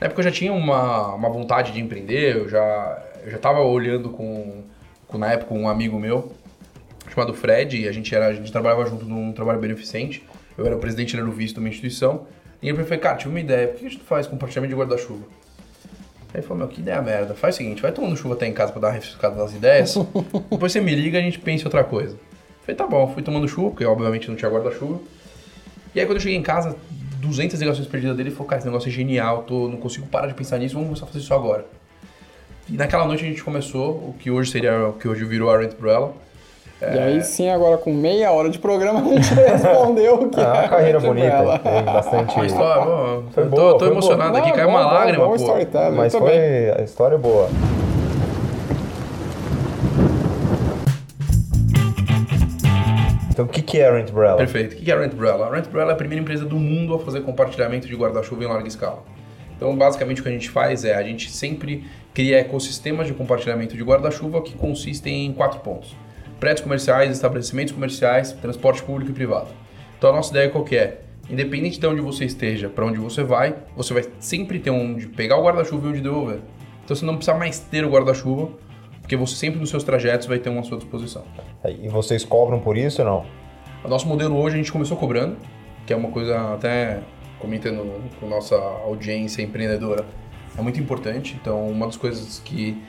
[0.00, 3.60] Na época eu já tinha uma, uma vontade de empreender, eu já, eu já tava
[3.60, 4.62] olhando com,
[5.08, 6.32] com, na época, um amigo meu,
[7.12, 10.22] chamado Fred, e a gente, era, a gente trabalhava junto num trabalho beneficente.
[10.56, 12.26] Eu era o presidente, ele era o vice de uma instituição.
[12.62, 15.24] E ele falou, cara, tive uma ideia, por que a gente faz compartilhamento de guarda-chuva?
[16.28, 17.34] Aí ele falou, meu, que ideia merda.
[17.34, 19.94] Faz o seguinte, vai tomando chuva até em casa pra dar uma refrescada nas ideias.
[20.50, 22.18] Depois você me liga e a gente pensa em outra coisa.
[22.60, 25.00] Falei, tá bom, fui tomando chuva, porque obviamente não tinha guarda-chuva.
[25.94, 26.76] E aí quando eu cheguei em casa,
[27.20, 30.26] 200 ligações perdidas dele, ele falou, cara, esse negócio é genial, tô, não consigo parar
[30.26, 31.64] de pensar nisso, vamos começar a fazer isso agora.
[32.70, 35.58] E naquela noite a gente começou o que hoje seria, o que hoje virou a
[35.58, 36.12] Rent Umbrella.
[36.80, 37.02] E É.
[37.02, 40.64] aí sim, agora com meia hora de programa, a gente respondeu o que Ah, uma
[40.64, 41.58] é carreira bonita.
[41.62, 42.34] Teve bastante.
[42.36, 45.36] Uma história, bom, Foi boa, tô, foi emocionado aqui, caiu bom, uma lágrima, bom pô.
[45.36, 46.20] storytelling, Mas bem.
[46.22, 46.70] foi.
[46.78, 47.48] A história é boa.
[53.30, 54.36] Então o que, que é a Rent Umbrella?
[54.36, 54.74] Perfeito.
[54.74, 55.46] O que é a Rent Umbrella?
[55.46, 58.46] A Rent Umbrella é a primeira empresa do mundo a fazer compartilhamento de guarda-chuva em
[58.46, 58.98] larga escala.
[59.58, 63.76] Então, basicamente, o que a gente faz é a gente sempre cria ecossistemas de compartilhamento
[63.76, 65.96] de guarda-chuva que consistem em quatro pontos:
[66.38, 69.48] prédios comerciais, estabelecimentos comerciais, transporte público e privado.
[69.98, 71.00] Então, a nossa ideia qual que é?
[71.28, 75.36] Independente de onde você esteja, para onde você vai, você vai sempre ter onde pegar
[75.36, 76.38] o guarda-chuva e onde devolver.
[76.84, 78.48] Então, você não precisa mais ter o guarda-chuva,
[79.00, 81.24] porque você sempre nos seus trajetos vai ter um à sua disposição.
[81.82, 83.26] E vocês cobram por isso ou não?
[83.84, 85.36] O nosso modelo hoje a gente começou cobrando,
[85.86, 87.00] que é uma coisa até
[87.38, 90.04] comentando com nossa audiência empreendedora,
[90.56, 91.36] é muito importante.
[91.40, 92.82] Então, uma das coisas que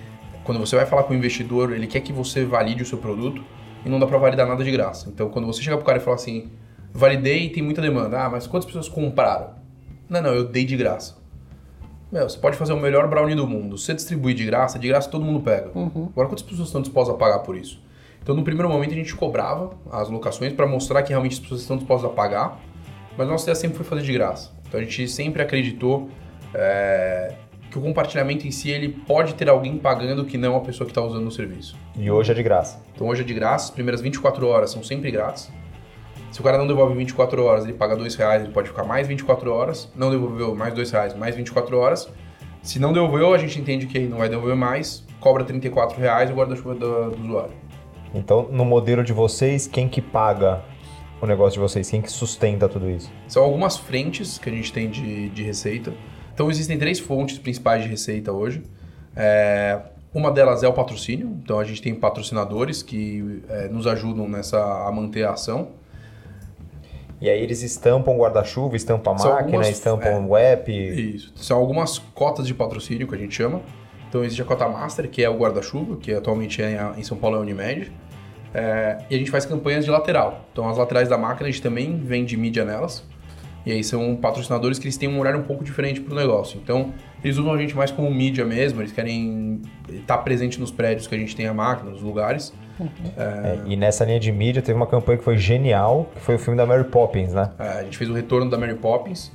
[0.43, 3.43] quando você vai falar com o investidor, ele quer que você valide o seu produto
[3.85, 5.09] e não dá para validar nada de graça.
[5.09, 6.49] Então, quando você chega pro cara e fala assim,
[6.93, 8.25] validei e tem muita demanda.
[8.25, 9.51] Ah, mas quantas pessoas compraram?
[10.09, 11.17] Não, não, eu dei de graça.
[12.11, 13.77] Meu, você pode fazer o melhor brownie do mundo.
[13.77, 15.69] Se você distribuir de graça, de graça todo mundo pega.
[15.69, 17.79] Agora, quantas pessoas estão dispostas a pagar por isso?
[18.23, 21.61] Então, no primeiro momento, a gente cobrava as locações para mostrar que realmente as pessoas
[21.61, 22.59] estão dispostas a pagar,
[23.17, 24.51] mas nossa ideia sempre foi fazer de graça.
[24.67, 26.09] Então, a gente sempre acreditou
[26.53, 27.33] é,
[27.69, 30.91] que o compartilhamento em si ele pode ter alguém pagando que não a pessoa que
[30.91, 31.75] está usando o serviço.
[31.97, 32.81] E hoje é de graça.
[32.93, 35.51] Então, hoje é de graça, as primeiras 24 horas são sempre grátis.
[36.31, 39.07] Se o cara não devolve 24 horas, ele paga dois reais, ele pode ficar mais
[39.07, 39.91] 24 horas.
[39.95, 42.07] Não devolveu mais dois reais, mais 24 horas.
[42.61, 46.33] Se não devolveu, a gente entende que não vai devolver mais, cobra 34 reais o
[46.33, 47.53] guarda-chuva do, do usuário.
[48.13, 50.61] Então, no modelo de vocês, quem que paga
[51.21, 51.89] o negócio de vocês?
[51.89, 53.11] Quem que sustenta tudo isso?
[53.27, 55.93] São algumas frentes que a gente tem de, de receita.
[56.33, 58.63] Então, existem três fontes principais de receita hoje.
[59.15, 59.79] É,
[60.13, 61.37] uma delas é o patrocínio.
[61.43, 65.69] Então, a gente tem patrocinadores que é, nos ajudam nessa a manter a ação.
[67.21, 70.19] E aí eles estampam guarda-chuva, estampam a São máquina, algumas- estampam é.
[70.19, 70.71] o app.
[71.15, 71.33] Isso.
[71.35, 73.61] São algumas cotas de patrocínio que a gente chama.
[74.07, 77.35] Então existe a cota Master, que é o guarda-chuva, que atualmente é em São Paulo
[77.35, 77.91] é a Unimed.
[78.53, 80.45] É, e a gente faz campanhas de lateral.
[80.51, 83.03] Então as laterais da máquina a gente também vende mídia nelas.
[83.65, 86.59] E aí são patrocinadores que eles têm um horário um pouco diferente para o negócio.
[86.63, 91.05] Então eles usam a gente mais como mídia mesmo, eles querem estar presente nos prédios
[91.07, 92.53] que a gente tem a máquina, nos lugares.
[93.17, 96.39] É, e nessa linha de mídia teve uma campanha que foi genial, que foi o
[96.39, 97.51] filme da Mary Poppins, né?
[97.59, 99.31] É, a gente fez o retorno da Mary Poppins.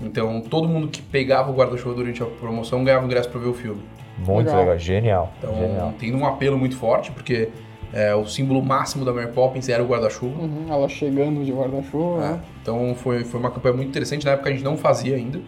[0.00, 3.54] Então todo mundo que pegava o guarda-chuva durante a promoção ganhava ingresso para ver o
[3.54, 3.82] filme.
[4.18, 4.60] Muito Legal.
[4.60, 5.32] legal, genial.
[5.38, 5.94] Então, genial.
[5.98, 7.48] tem um apelo muito forte, porque
[7.94, 10.42] é, o símbolo máximo da Mary Poppins era o guarda-chuva.
[10.42, 12.40] Uhum, ela chegando de guarda-chuva, É, né?
[12.60, 14.26] Então, foi, foi uma campanha muito interessante.
[14.26, 15.40] Na época, a gente não fazia ainda.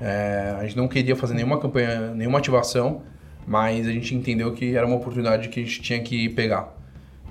[0.00, 3.02] É, a gente não queria fazer nenhuma campanha, nenhuma ativação,
[3.46, 6.76] mas a gente entendeu que era uma oportunidade que a gente tinha que pegar.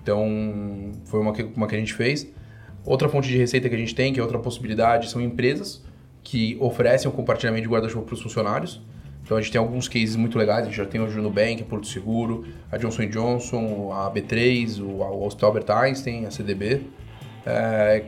[0.01, 2.31] Então, foi uma que, uma que a gente fez.
[2.85, 5.83] Outra fonte de receita que a gente tem, que é outra possibilidade, são empresas
[6.23, 8.81] que oferecem o compartilhamento de guarda-chuva para os funcionários.
[9.23, 11.63] Então a gente tem alguns cases muito legais, a gente já tem hoje o Nubank,
[11.63, 16.81] Porto Seguro, a Johnson Johnson, a B3, o, o Albert Einstein, a CDB,
[17.45, 18.03] é,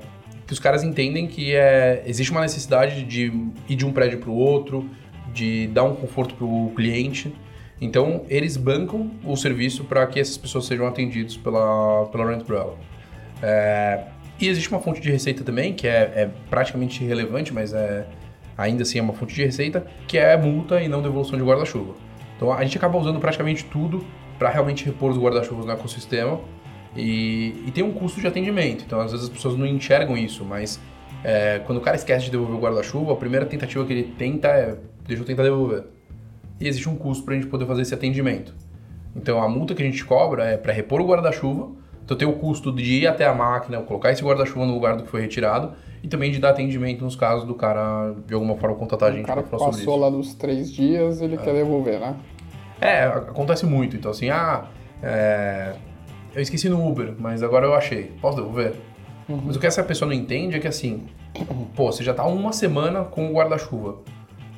[0.45, 3.31] que os caras entendem que é, existe uma necessidade de
[3.67, 4.89] ir de um prédio para o outro,
[5.33, 7.33] de dar um conforto para o cliente.
[7.79, 12.77] Então eles bancam o serviço para que essas pessoas sejam atendidas pela, pela Rent Umbrella.
[13.41, 14.03] É,
[14.39, 18.05] e existe uma fonte de receita também, que é, é praticamente irrelevante, mas é,
[18.57, 21.93] ainda assim é uma fonte de receita, que é multa e não devolução de guarda-chuva.
[22.35, 24.05] Então a gente acaba usando praticamente tudo
[24.37, 26.39] para realmente repor os guarda-chuvas no ecossistema
[26.95, 28.83] e, e tem um custo de atendimento.
[28.85, 30.79] Então às vezes as pessoas não enxergam isso, mas
[31.23, 34.47] é, quando o cara esquece de devolver o guarda-chuva, a primeira tentativa que ele tenta
[34.49, 35.83] é deixa eu tentar devolver.
[36.59, 38.53] E existe um custo para a gente poder fazer esse atendimento.
[39.15, 41.71] Então a multa que a gente cobra é para repor o guarda-chuva,
[42.05, 45.03] então tem o custo de ir até a máquina, colocar esse guarda-chuva no lugar do
[45.03, 48.75] que foi retirado e também de dar atendimento nos casos do cara de alguma forma
[48.75, 50.03] contatar a gente O cara para falar sobre passou isso.
[50.03, 52.15] lá dos três dias, ele quer devolver, né?
[52.79, 53.95] É, acontece muito.
[53.95, 54.65] Então assim, ah,
[55.01, 55.73] é,
[56.35, 58.11] eu esqueci no Uber, mas agora eu achei.
[58.21, 58.75] Posso devolver?
[59.27, 61.07] Mas o que essa pessoa não entende é que assim,
[61.75, 63.95] pô, você já tá uma semana com o guarda-chuva.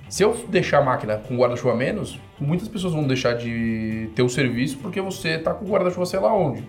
[0.10, 4.22] Se eu deixar a máquina com guarda-chuva a menos, muitas pessoas vão deixar de ter
[4.22, 6.64] o serviço porque você tá com o guarda-chuva sei lá onde.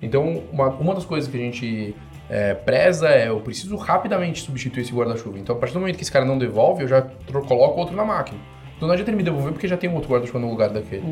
[0.00, 1.94] Então, uma, uma das coisas que a gente
[2.30, 5.38] é, preza é eu preciso rapidamente substituir esse guarda-chuva.
[5.38, 7.02] Então, a partir do momento que esse cara não devolve, eu já
[7.48, 8.38] coloco outro na máquina.
[8.76, 11.02] Então não adianta ele me devolver porque já tem um outro guarda-chuva no lugar daquele.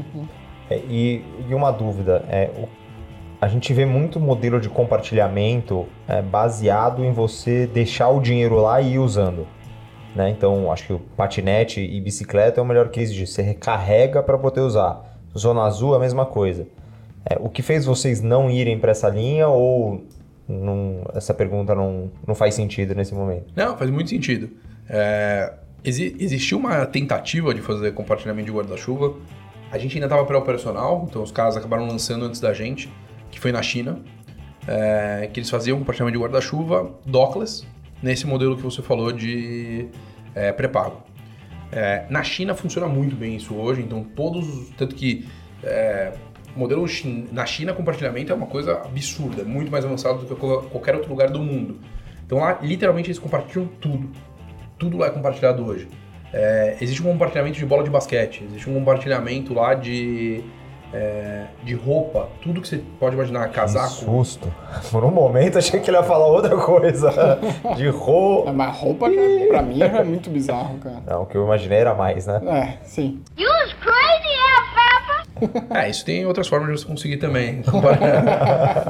[0.70, 2.68] É, e, e uma dúvida, é, o-
[3.40, 8.80] a gente vê muito modelo de compartilhamento é, baseado em você deixar o dinheiro lá
[8.80, 9.46] e ir usando.
[10.14, 10.30] Né?
[10.30, 13.32] Então, acho que o patinete e bicicleta é o melhor case disso.
[13.34, 15.00] Você recarrega para poder usar.
[15.36, 16.66] Zona azul, a mesma coisa.
[17.24, 20.04] É, o que fez vocês não irem para essa linha ou
[20.46, 23.46] não- essa pergunta não, não faz sentido nesse momento?
[23.56, 24.50] Não, faz muito sentido.
[24.90, 29.14] É, exi- existiu uma tentativa de fazer compartilhamento de guarda-chuva.
[29.70, 32.92] A gente ainda estava pré-operacional, então os caras acabaram lançando antes da gente,
[33.30, 34.00] que foi na China,
[34.68, 37.64] é, que eles faziam compartilhamento de guarda-chuva dockless,
[38.02, 39.86] nesse modelo que você falou de
[40.34, 41.02] é, pré-pago.
[41.70, 45.26] É, na China funciona muito bem isso hoje, então todos, os- tanto que
[45.64, 46.12] é,
[46.54, 46.84] modelo
[47.30, 51.10] na China compartilhamento é uma coisa absurda, muito mais avançado do que qual- qualquer outro
[51.10, 51.78] lugar do mundo.
[52.26, 54.10] Então lá, literalmente, eles compartilham tudo.
[54.78, 55.88] Tudo lá é compartilhado hoje.
[56.32, 60.42] É, existe um compartilhamento de bola de basquete, existe um compartilhamento lá de,
[60.92, 63.88] é, de roupa, tudo que você pode imaginar, Que casaco.
[63.88, 64.52] susto.
[64.90, 67.10] Por um momento achei que ele ia falar outra coisa.
[67.76, 68.50] De roupa.
[68.50, 71.02] É, Mas roupa, cara, pra mim, é muito bizarro, cara.
[71.06, 72.40] Não, o que eu imaginei era mais, né?
[72.46, 73.20] É, sim.
[73.38, 75.22] You was crazy, Alfalfa!
[75.74, 77.62] É, isso tem outras formas de você conseguir também.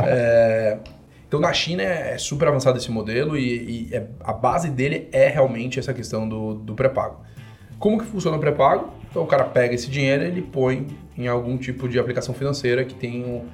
[0.07, 0.79] É,
[1.29, 5.09] então, na China é é super avançado esse modelo e, e é- a base dele
[5.13, 7.21] é realmente essa questão do, do pré-pago.
[7.79, 8.91] Como que funciona o pré-pago?
[9.13, 10.87] Então, o cara pega esse dinheiro e ele põe
[11.19, 13.45] em algum tipo de aplicação financeira que tem um,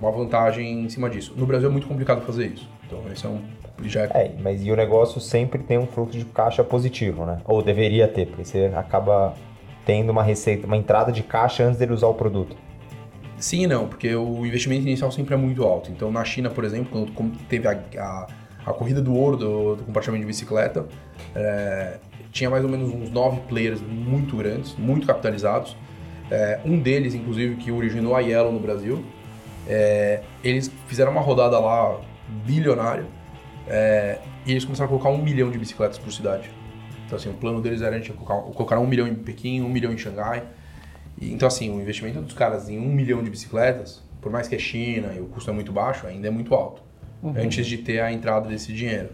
[0.00, 1.34] uma vantagem em cima disso.
[1.36, 2.68] No Brasil é muito complicado fazer isso.
[2.86, 3.40] Então esse é um
[3.82, 7.40] já é É, mas e o negócio sempre tem um fluxo de caixa positivo, né?
[7.44, 9.34] Ou deveria ter, porque você acaba
[9.84, 12.56] tendo uma receita, uma entrada de caixa antes dele usar o produto.
[13.36, 15.90] Sim e não, porque o investimento inicial sempre é muito alto.
[15.92, 18.26] Então, na China, por exemplo, quando teve a, a,
[18.66, 20.86] a corrida do ouro do, do compartilhamento de bicicleta,
[21.36, 21.98] é,
[22.30, 25.76] tinha mais ou menos uns nove players muito grandes, muito capitalizados.
[26.30, 29.04] É, um deles, inclusive, que originou a Yellow no Brasil.
[29.66, 32.00] É, eles fizeram uma rodada lá
[32.44, 33.06] bilionária
[33.66, 36.50] é, e eles começaram a colocar um milhão de bicicletas por cidade.
[37.06, 39.68] Então, assim, o plano deles era a gente colocar, colocar um milhão em Pequim, um
[39.68, 40.44] milhão em Xangai.
[41.20, 44.54] E, então, assim, o investimento dos caras em um milhão de bicicletas, por mais que
[44.54, 46.82] é China e o custo é muito baixo, ainda é muito alto.
[47.36, 49.10] Antes de ter a entrada desse dinheiro.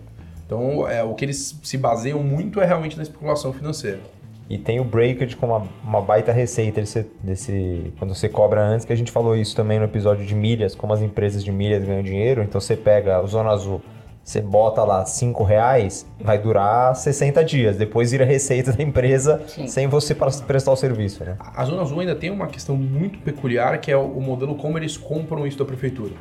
[0.46, 4.00] Então, é, o que eles se baseiam muito é realmente na especulação financeira.
[4.48, 7.92] E tem o breakage com uma, uma baita receita desse, desse.
[7.98, 10.92] Quando você cobra antes, que a gente falou isso também no episódio de milhas, como
[10.92, 12.42] as empresas de milhas ganham dinheiro.
[12.42, 13.80] Então você pega o Zona Azul,
[14.22, 17.76] você bota lá 5 reais, vai durar 60 dias.
[17.78, 21.36] Depois vira receita da empresa sem você prestar o serviço, né?
[21.38, 24.78] A Zona Azul ainda tem uma questão muito peculiar, que é o o modelo como
[24.78, 26.12] eles compram isso da prefeitura.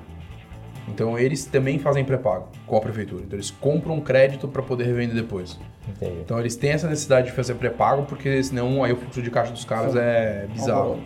[0.87, 3.23] Então, eles também fazem pré-pago com a prefeitura.
[3.25, 5.57] Então, eles compram crédito para poder revender depois.
[5.87, 6.19] Entendi.
[6.23, 9.51] Então, eles têm essa necessidade de fazer pré-pago, porque senão aí o fluxo de caixa
[9.51, 10.81] dos caras é bizarro.
[10.81, 11.03] Horroroso.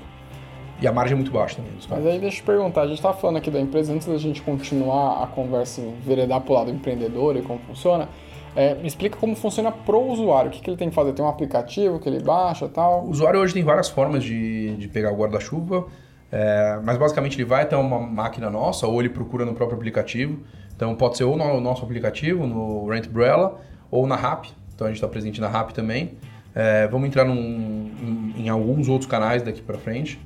[0.80, 2.04] E a margem é muito baixa também dos caras.
[2.04, 4.18] Mas aí deixa eu te perguntar, a gente tava falando aqui da empresa, antes da
[4.18, 8.08] gente continuar a conversa em veredar pro lado empreendedor e como funciona,
[8.56, 11.14] é, me explica como funciona pro usuário, o que, que ele tem que fazer?
[11.14, 13.06] Tem um aplicativo que ele baixa e O tal?
[13.06, 15.86] usuário hoje tem várias formas de, de pegar o guarda-chuva,
[16.32, 20.40] é, mas basicamente ele vai até uma máquina nossa ou ele procura no próprio aplicativo.
[20.76, 23.60] Então pode ser ou no nosso aplicativo, no Rent Umbrella,
[23.90, 24.46] ou na RAP.
[24.76, 26.14] Então a gente está presente na RAP também.
[26.54, 27.92] É, vamos entrar num-
[28.36, 30.20] em, em alguns outros canais daqui para frente.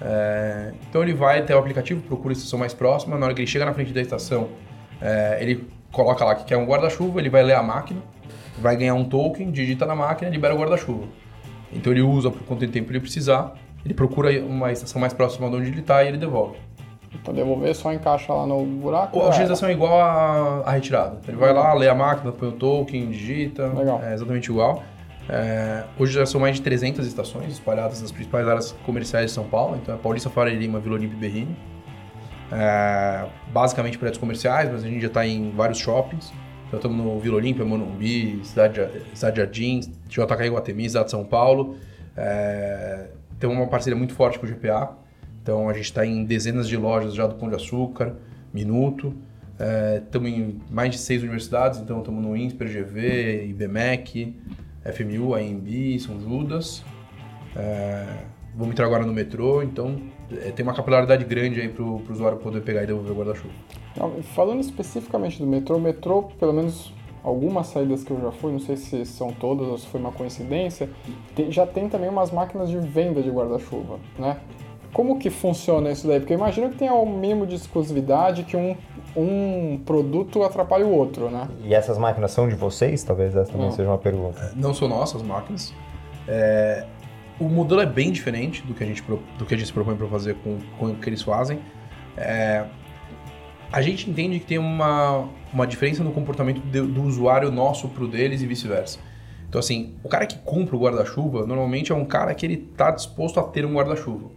[0.00, 3.16] É, então ele vai até o aplicativo, procura a estação mais próxima.
[3.18, 4.48] Na hora que ele chega na frente da estação,
[5.00, 8.00] é, ele coloca lá que quer um guarda-chuva, ele vai ler a máquina,
[8.58, 11.04] vai ganhar um token, digita na máquina libera o guarda-chuva.
[11.72, 13.54] Então ele usa por quanto tempo ele precisar,
[13.86, 16.58] ele procura uma estação mais próxima de onde ele está e ele devolve.
[17.22, 19.18] Pra devolver, só encaixa lá no buraco?
[19.20, 21.20] A já utilização é igual à, retirada.
[21.26, 24.02] Ele vai lá, lê a máquina, põe o token, digita, Legal.
[24.02, 24.82] é exatamente igual.
[25.28, 29.44] É, hoje já são mais de 300 estações espalhadas nas principais áreas comerciais de São
[29.44, 31.56] Paulo, então é Paulista, Faria Lima, Vila Olímpia e Berrini.
[32.52, 36.32] É, basicamente prédios comerciais, mas a gente já está em vários shoppings.
[36.66, 38.80] Então estamos no Vila Olímpia, Morumbi, Cidade,
[39.14, 41.76] Cidade Jardim, JK Guatemi, Cidade de São Paulo.
[42.16, 43.06] É,
[43.38, 44.96] tem uma parceria muito forte com o GPA.
[45.42, 48.16] Então a gente está em dezenas de lojas já do Pão de Açúcar,
[48.52, 49.14] Minuto.
[50.04, 54.34] Estamos em mais de seis universidades, então estamos no INSPER, GV, IBMEC,
[54.92, 56.84] FMU, AMB, São Judas.
[57.54, 58.06] É,
[58.54, 59.98] vamos entrar agora no metrô, então
[60.30, 63.54] é, tem uma capilaridade grande aí para o usuário poder pegar e devolver o guarda-chuva.
[64.34, 66.92] Falando especificamente do metrô, o metrô, pelo menos
[67.26, 70.12] algumas saídas que eu já fui, não sei se são todas ou se foi uma
[70.12, 70.88] coincidência,
[71.34, 74.36] tem- já tem também umas máquinas de venda de guarda-chuva, né?
[74.92, 76.20] Como que funciona isso daí?
[76.20, 78.76] Porque eu imagino que tem um mínimo de exclusividade que um,
[79.16, 81.48] um produto atrapalha o outro, né?
[81.64, 83.02] E essas máquinas são de vocês?
[83.02, 83.74] Talvez essa também Não.
[83.74, 84.52] seja uma pergunta.
[84.54, 85.74] não são nossas máquinas.
[86.28, 86.86] É,
[87.38, 89.72] o modelo é bem diferente do que a gente, pro- do que a gente se
[89.72, 91.58] propõe para fazer com, com o que eles fazem.
[92.16, 92.64] É,
[93.76, 98.08] a gente entende que tem uma, uma diferença no comportamento de- do usuário nosso pro
[98.08, 98.98] deles e vice-versa.
[99.48, 102.90] Então, assim, o cara que compra o guarda-chuva, normalmente é um cara que ele tá
[102.90, 104.30] disposto a ter um guarda-chuva.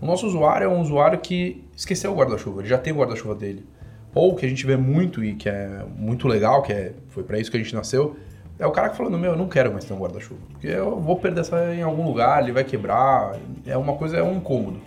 [0.00, 3.34] O nosso usuário é um usuário que esqueceu o guarda-chuva, ele já tem o guarda-chuva
[3.34, 3.66] dele.
[4.14, 7.40] Ou que a gente vê muito e que é muito legal, que é, foi para
[7.40, 8.16] isso que a gente nasceu,
[8.56, 10.40] é o cara que falando, meu, eu não quero mais ter um guarda-chuva.
[10.52, 13.36] Porque eu vou perder essa em algum lugar, ele vai quebrar.
[13.66, 14.78] É uma coisa, é um incômodo.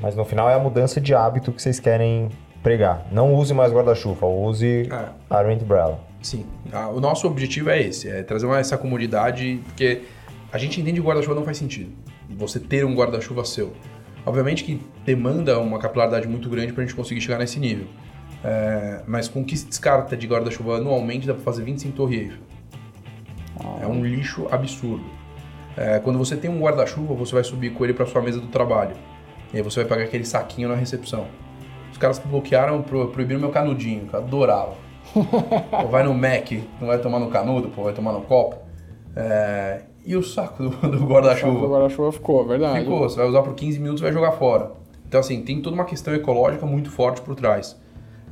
[0.00, 2.28] Mas no final é a mudança de hábito que vocês querem
[2.62, 3.06] pregar.
[3.10, 5.42] Não use mais guarda-chuva, use É.
[5.42, 6.00] Rent Umbrella.
[6.22, 10.02] Sim, a- o nosso objetivo é esse, é trazer uma, essa comodidade, porque
[10.52, 11.90] a gente entende que guarda-chuva não faz sentido.
[12.36, 13.72] Você ter um guarda-chuva seu.
[14.26, 17.86] Obviamente que demanda uma capilaridade muito grande para a gente conseguir chegar nesse nível.
[18.44, 22.38] É, mas com que se descarta de guarda-chuva anualmente, dá para fazer 25 Torre Eiffel.
[23.82, 25.04] É um lixo absurdo.
[25.76, 28.46] É, quando você tem um guarda-chuva, você vai subir com ele para sua mesa do
[28.48, 28.94] trabalho.
[29.52, 31.26] E aí você vai pagar aquele saquinho na recepção.
[32.00, 34.72] Os caras que bloquearam, pro, proibiram meu canudinho, que eu adorava.
[35.12, 38.56] Pô, vai no Mac, não vai tomar no canudo, pô, vai tomar no copo.
[39.14, 41.66] É, e o saco do, do que O guarda-chuva?
[41.66, 42.80] guarda-chuva ficou, é verdade.
[42.80, 44.72] Ficou, você vai usar por 15 minutos e vai jogar fora.
[45.06, 47.78] Então, assim, tem toda uma questão ecológica muito forte por trás.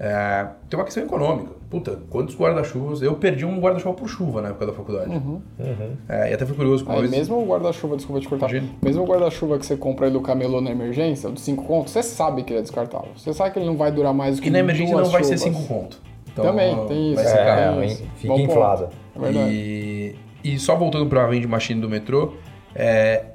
[0.00, 1.52] É, tem uma questão econômica.
[1.70, 3.02] Puta, quantos guarda-chuvas?
[3.02, 5.10] Eu perdi um guarda-chuva por chuva na época da faculdade.
[6.08, 7.10] É, e até foi curioso com Aí vez.
[7.10, 8.72] mesmo o guarda-chuva, desculpa te cortar, Imagina.
[8.82, 12.02] mesmo o guarda-chuva que você compra aí do camelô na emergência, do 5 contos, você
[12.02, 13.10] sabe que ele é descartável.
[13.14, 15.12] Você sabe que ele não vai durar mais do que E na emergência duas não
[15.12, 15.54] vai ser chuvas.
[15.56, 16.00] 5 conto.
[16.32, 17.32] Então, Também, tem vai isso.
[17.34, 17.72] ser É, caro.
[17.74, 17.86] tem hein?
[17.88, 18.04] isso.
[18.16, 18.88] fica Bom inflada.
[19.22, 19.32] É.
[19.50, 22.32] E, e só voltando para a vending machine do metrô,
[22.74, 23.26] é,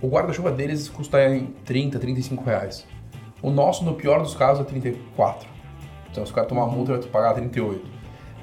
[0.00, 2.86] o guarda-chuva deles custa em 30, 35 reais.
[3.42, 5.48] O nosso, no pior dos casos, é 34.
[6.10, 7.82] Então, se o cara tomar uma multa, vai pagar 38.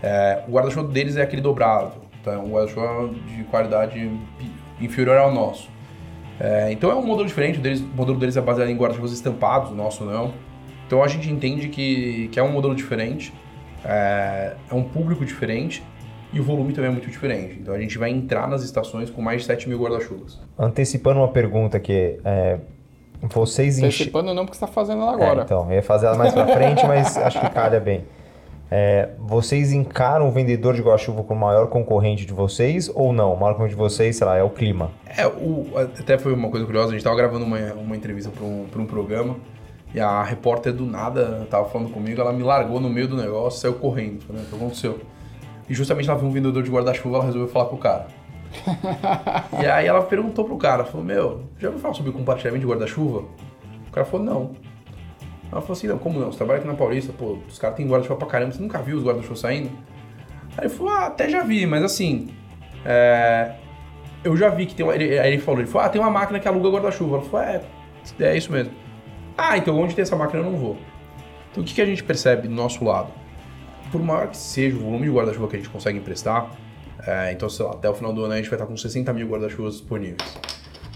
[0.02, 2.02] É, o guarda-chuva deles é aquele dobrável.
[2.22, 4.12] Então, é um guarda-chuva de qualidade
[4.80, 5.70] inferior ao nosso.
[6.40, 7.60] É, então, é um modelo diferente.
[7.60, 10.34] O, deles- o modelo deles é baseado em guarda-chuvas estampados, o nosso não.
[10.86, 13.34] Então, a gente entende que, que é um modelo diferente,
[13.84, 15.84] é, é um público diferente
[16.32, 17.58] e o volume também é muito diferente.
[17.60, 20.40] Então, a gente vai entrar nas estações com mais de 7 mil guarda-chuvas.
[20.58, 22.60] Antecipando uma pergunta aqui, é,
[23.22, 24.04] vocês enche...
[24.04, 25.42] Antecipando não, porque você tá fazendo ela agora.
[25.42, 28.06] É, então, eu ia fazer ela mais pra frente, mas acho que calha bem.
[28.70, 33.34] É, vocês encaram o vendedor de guarda-chuva como o maior concorrente de vocês ou não?
[33.34, 34.92] O maior concorrente de vocês, sei lá, é o clima.
[35.06, 38.46] É, o, até foi uma coisa curiosa, a gente tava gravando uma, uma entrevista para
[38.46, 39.38] um, pra um programa
[39.94, 43.58] e a repórter do nada tava falando comigo, ela me largou no meio do negócio
[43.58, 44.22] e saiu correndo.
[44.24, 45.00] Falei, o que aconteceu?
[45.70, 48.08] E justamente ela viu um vendedor de guarda-chuva, ela resolveu falar com o cara.
[49.62, 53.26] e aí ela perguntou pro cara, falou, meu, já ouviu falar sobre compartilhamento de guarda-chuva?
[53.88, 54.52] O cara falou, não.
[55.52, 56.32] Ela falou assim, não, como não?
[56.32, 58.98] Você trabalha aqui na Paulista, pô, os caras têm guarda-chuva pra caramba, você nunca viu
[58.98, 59.70] os guarda-chuva saindo?
[60.58, 62.30] Aí ele falou, ah, até já vi, mas assim,
[62.84, 63.56] é,
[64.24, 64.96] eu já vi que tem uma.
[64.96, 67.18] Ele, aí ele falou, ele falou, ah, tem uma máquina que aluga guarda-chuva.
[67.18, 67.62] Ela falou, é,
[68.20, 68.74] é isso mesmo.
[69.38, 70.78] Ah, então onde tem essa máquina eu não vou.
[71.52, 73.10] Então o que, que a gente percebe do nosso lado?
[73.92, 76.50] Por maior que seja o volume de guarda-chuva que a gente consegue emprestar,
[77.06, 79.12] é, então, sei lá, até o final do ano a gente vai estar com 60
[79.14, 80.18] mil guarda-chuvas disponíveis.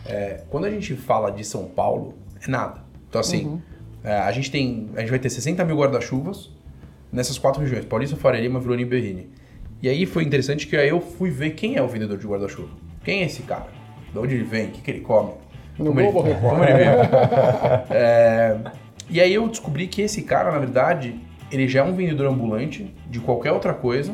[0.06, 2.82] É, quando a gente fala de São Paulo, é nada.
[3.08, 3.62] Então, assim,
[4.04, 4.90] é, a gente tem.
[4.96, 6.50] A gente vai ter 60 mil guarda-chuvas
[7.12, 9.30] nessas quatro regiões: Paulista, Faria Lima, Vilani e Berrini.
[9.82, 12.70] E aí foi interessante que aí eu fui ver quem é o vendedor de guarda-chuva.
[13.04, 13.68] Quem é esse cara?
[14.12, 14.68] De onde ele vem?
[14.68, 15.32] O que, que ele come?
[15.78, 16.38] No Como ele- Repórter.
[16.42, 16.92] como ele vive?
[17.90, 18.58] É,
[19.10, 21.20] e aí eu descobri que esse cara, na verdade,
[21.52, 24.14] ele já é um vendedor ambulante de qualquer outra coisa,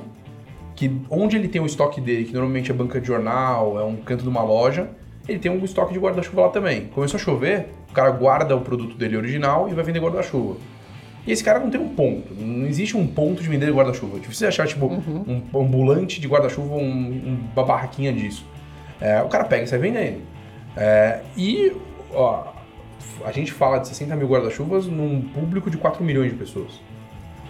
[0.78, 3.96] que onde ele tem o estoque dele, que normalmente é banca de jornal, é um
[3.98, 4.88] canto de uma loja,
[5.28, 6.86] ele tem um estoque de guarda-chuva lá também.
[6.86, 10.56] Começou a chover, o cara guarda o produto dele original e vai vender guarda-chuva.
[11.26, 14.18] E esse cara não tem um ponto, não existe um ponto de vender guarda-chuva.
[14.18, 18.46] É difícil achar, tipo, um ambulante de guarda-chuva, um- uma barraquinha disso.
[19.02, 20.22] É, o cara pega e sai vendendo.
[20.78, 21.74] É, e
[22.14, 22.44] ó,
[23.26, 26.80] a gente fala de 60 mil guarda-chuvas num público de 4 milhões de pessoas.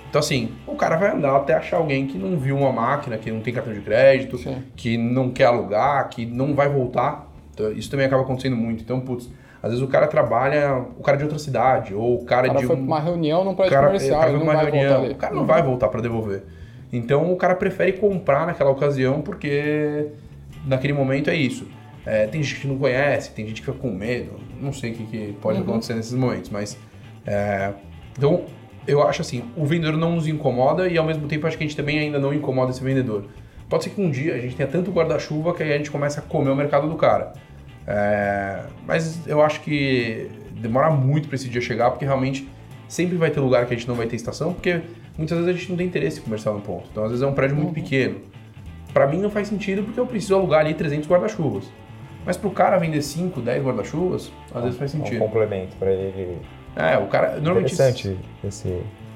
[0.10, 3.30] Então, assim, o cara vai andar até achar alguém que não viu uma máquina, que
[3.30, 4.64] não tem cartão de crédito, Sim.
[4.76, 7.30] que não quer alugar, que não vai voltar.
[7.54, 8.82] Então, isso também acaba acontecendo muito.
[8.84, 9.30] Então, putz,
[9.62, 12.54] às vezes o cara trabalha, o cara é de outra cidade, ou o cara, O
[12.54, 12.76] cara de um...
[12.76, 15.14] uma reunião num O prédio cara, comercial, cara não vai reunião, voltar ali.
[15.14, 16.44] O cara não vai voltar para devolver.
[16.94, 20.08] Então o cara prefere comprar naquela ocasião porque
[20.66, 21.68] naquele momento é isso.
[22.06, 24.96] É, tem gente que não conhece, tem gente que fica com medo, não sei o
[24.96, 26.78] que, que pode acontecer nesses momentos, mas.
[27.26, 27.74] é,
[28.18, 28.46] então
[28.88, 31.68] eu acho assim: o vendedor não nos incomoda e ao mesmo tempo acho que a
[31.68, 33.26] gente também ainda não incomoda esse vendedor.
[33.70, 36.18] Pode ser que um dia a gente tenha tanto guarda-chuva que aí a gente comece
[36.20, 37.34] a comer o mercado do cara.
[37.86, 42.48] É, mas eu acho que demora muito para esse dia chegar, porque realmente
[42.88, 44.82] sempre vai ter lugar que a gente não vai ter estação, porque
[45.18, 46.88] muitas vezes a gente não tem interesse comercial no ponto.
[46.92, 48.22] Então, às vezes é um prédio muito pequeno.
[48.94, 51.66] Para mim não faz sentido porque eu preciso alugar ali 300 guarda-chuvas.
[52.26, 55.20] Mas pro cara vender 5, 10 guarda-chuvas, às vezes faz Um sentido.
[55.20, 56.38] complemento pra ele.
[56.78, 57.40] É, o cara.
[57.40, 58.68] Normalmente Interessante esse.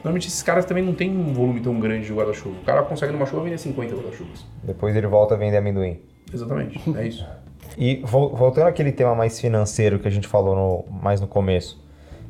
[0.03, 2.55] normalmente esses caras também não têm um volume tão grande de guarda-chuva.
[2.61, 4.45] O cara consegue numa chuva vender 50 guarda-chuvas.
[4.63, 5.99] Depois ele volta a vender amendoim.
[6.33, 7.25] Exatamente, é isso.
[7.77, 11.79] E vol- voltando àquele tema mais financeiro que a gente falou no- mais no começo,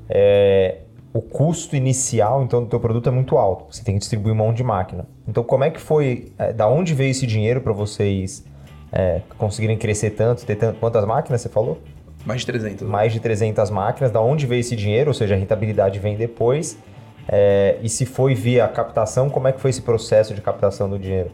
[0.10, 0.80] é,
[1.14, 3.74] o custo inicial então do teu produto é muito alto.
[3.74, 5.06] Você tem que distribuir um monte de máquina.
[5.28, 6.32] Então como é que foi?
[6.38, 8.46] é, da onde veio esse dinheiro para vocês
[8.92, 10.80] é, conseguirem crescer tanto, ter tanto?
[10.80, 11.80] Quantas máquinas você falou?
[12.26, 12.82] Mais de 300.
[12.82, 12.88] né?
[12.92, 14.12] Mais de 300 máquinas.
[14.12, 15.10] Da onde veio esse dinheiro?
[15.10, 16.78] Ou seja, a rentabilidade vem depois.
[17.28, 20.98] É, e se foi via captação, como é que foi esse processo de captação do
[21.00, 21.32] dinheiro?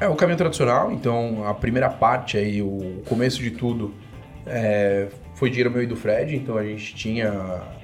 [0.00, 3.94] É o caminho tradicional, então a primeira parte aí, o começo de tudo,
[4.46, 7.30] é, foi dinheiro meu e do Fred, então a gente tinha,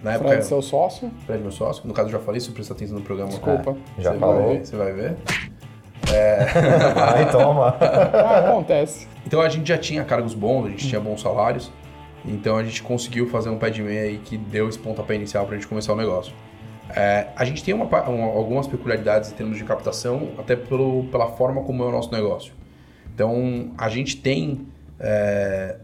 [0.02, 1.10] na época, Fred, seu sócio.
[1.26, 3.30] Fred meu sócio, no caso eu já falei, se presta atenção no programa.
[3.30, 3.76] Desculpa.
[3.98, 4.36] É, Já você falou.
[4.46, 5.16] Vai ver, você vai ver.
[6.96, 7.76] Ai, toma!
[7.80, 9.06] Ah, acontece.
[9.28, 11.70] Então a gente já tinha cargos bons, a gente tinha bons salários,
[12.24, 15.44] então a gente conseguiu fazer um pé de meia aí que deu esse pontapé inicial
[15.44, 16.32] pra gente começar o negócio.
[16.96, 21.04] É, a gente tem uma pa- um- algumas peculiaridades em termos de captação, até pelo,
[21.12, 22.54] pela forma como é o nosso negócio.
[23.14, 24.66] Então, a gente tem
[24.98, 25.76] é,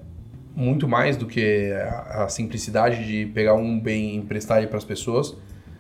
[0.57, 4.78] muito mais do que a, a simplicidade de pegar um bem e emprestar ele para
[4.78, 5.36] as pessoas.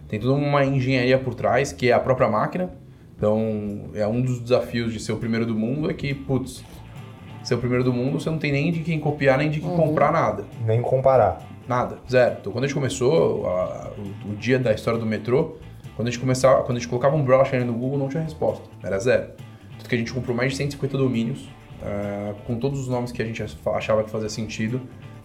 [0.06, 2.70] tem toda uma engenharia por trás, que é a própria máquina.
[3.16, 6.62] Então, é um dos desafios de ser o primeiro do mundo, é que, putz,
[7.44, 9.70] ser o primeiro do mundo, você não tem nem de quem copiar, nem de quem
[9.76, 10.44] comprar nada.
[10.66, 11.42] Nem comparar.
[11.68, 12.36] Nada, zero.
[12.40, 13.90] Então, quando a gente começou, a-
[14.26, 15.56] o, o dia da história do metrô,
[15.96, 18.22] quando a gente começava, quando a gente colocava um browser ali no Google, não tinha
[18.22, 19.28] resposta, era zero.
[19.78, 21.48] Tanto que a gente comprou mais de 150 domínios,
[21.82, 24.80] eh, com todos os nomes que a gente achava que fazia sentido,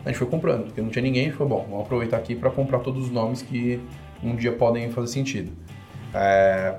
[0.05, 2.35] a gente foi comprando, porque não tinha ninguém, a gente falou, bom, vamos aproveitar aqui
[2.35, 3.81] para comprar todos os nomes que
[4.23, 5.51] um dia podem fazer sentido.
[6.13, 6.75] Eh,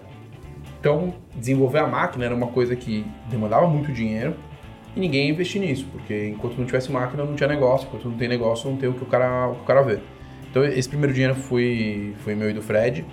[0.80, 4.34] então, desenvolver a máquina era uma coisa que demandava muito dinheiro
[4.97, 8.16] e ninguém ia investir nisso, porque enquanto não tivesse máquina não tinha negócio, enquanto não
[8.16, 10.01] tem negócio não tem o que o cara, o que o cara vê.
[10.51, 13.05] Então, esse primeiro dinheiro foi, foi meu e do Fred.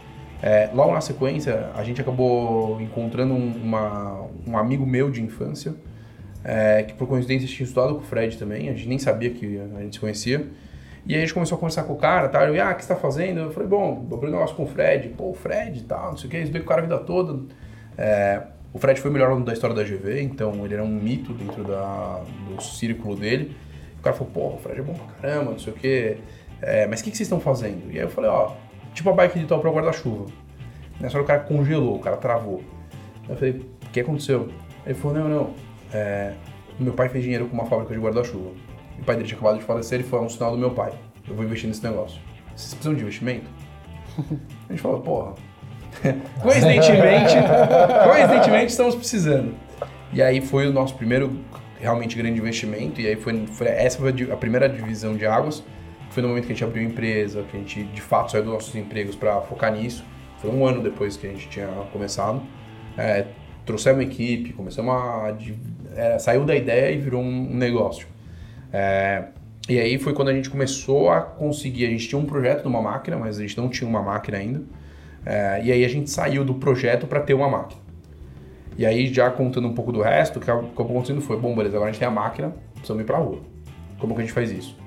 [0.42, 5.76] É, logo na sequência, a gente acabou encontrando um, uma, um amigo meu de infância,
[6.44, 9.60] é, que por coincidência tinha estudado com o Fred também, a gente nem sabia que
[9.76, 10.48] a gente se conhecia.
[11.06, 12.44] E aí a gente começou a conversar com o cara, tá?
[12.44, 13.40] Eu, ah, o que você tá fazendo?
[13.40, 15.10] Eu falei, bom, dobrei um negócio com o Fred.
[15.10, 16.98] Pô, o Fred e tal, não sei o que, estudei com o cara a vida
[16.98, 17.40] toda.
[17.98, 18.42] É,
[18.78, 21.34] o Fred foi o melhor aluno da história da GV, então ele era um mito
[21.34, 23.56] dentro da, do círculo dele.
[24.00, 26.18] O cara falou, pô, o Fred é bom pra caramba, não sei o que.
[26.88, 27.92] mas o que, que vocês estão fazendo?
[27.92, 28.52] E aí eu falei, ó,
[28.94, 30.28] tipo a bike de tal para guarda-chuva.
[31.00, 32.62] Nessa hora o cara congelou, o cara travou.
[33.28, 34.48] Eu falei, o que aconteceu?
[34.86, 35.54] Ele falou, não, não,
[35.92, 36.36] é,
[36.80, 38.52] meu pai fez dinheiro com uma fábrica de guarda-chuva.
[39.00, 40.94] O pai dele tinha acabado de falecer, ele foi um sinal do meu pai.
[41.28, 42.22] Eu vou investir nesse negócio.
[42.56, 43.50] Vocês precisam de investimento?
[44.70, 45.34] A gente falou, porra.
[46.42, 47.36] coincidentemente,
[48.04, 49.56] coincidentemente estamos precisando.
[50.14, 51.40] E aí foi o nosso primeiro
[51.80, 53.02] realmente grande investimento.
[53.02, 55.64] E aí foi, foi essa foi a primeira divisão de águas.
[56.10, 58.44] Foi no momento que a gente abriu a empresa, que a gente de fato saiu
[58.44, 60.04] dos nossos empregos para focar nisso.
[60.40, 62.42] Foi um ano depois que a gente tinha começado.
[62.98, 63.26] É,
[63.66, 65.36] trouxemos uma equipe, começamos a.
[65.96, 68.08] é, saiu da ideia e virou um negócio.
[68.72, 69.26] É,
[69.70, 71.86] e aí foi quando a gente começou a conseguir.
[71.86, 74.38] A gente tinha um projeto de uma máquina, mas a gente não tinha uma máquina
[74.38, 74.62] ainda.
[75.26, 77.82] É, e aí a gente saiu do projeto para ter uma máquina.
[78.78, 81.76] E aí, já contando um pouco do resto, o que acabou acontecendo foi: bom, beleza,
[81.76, 83.40] agora a gente tem a máquina, precisamos ir pra rua.
[84.00, 84.78] Como que a gente faz isso?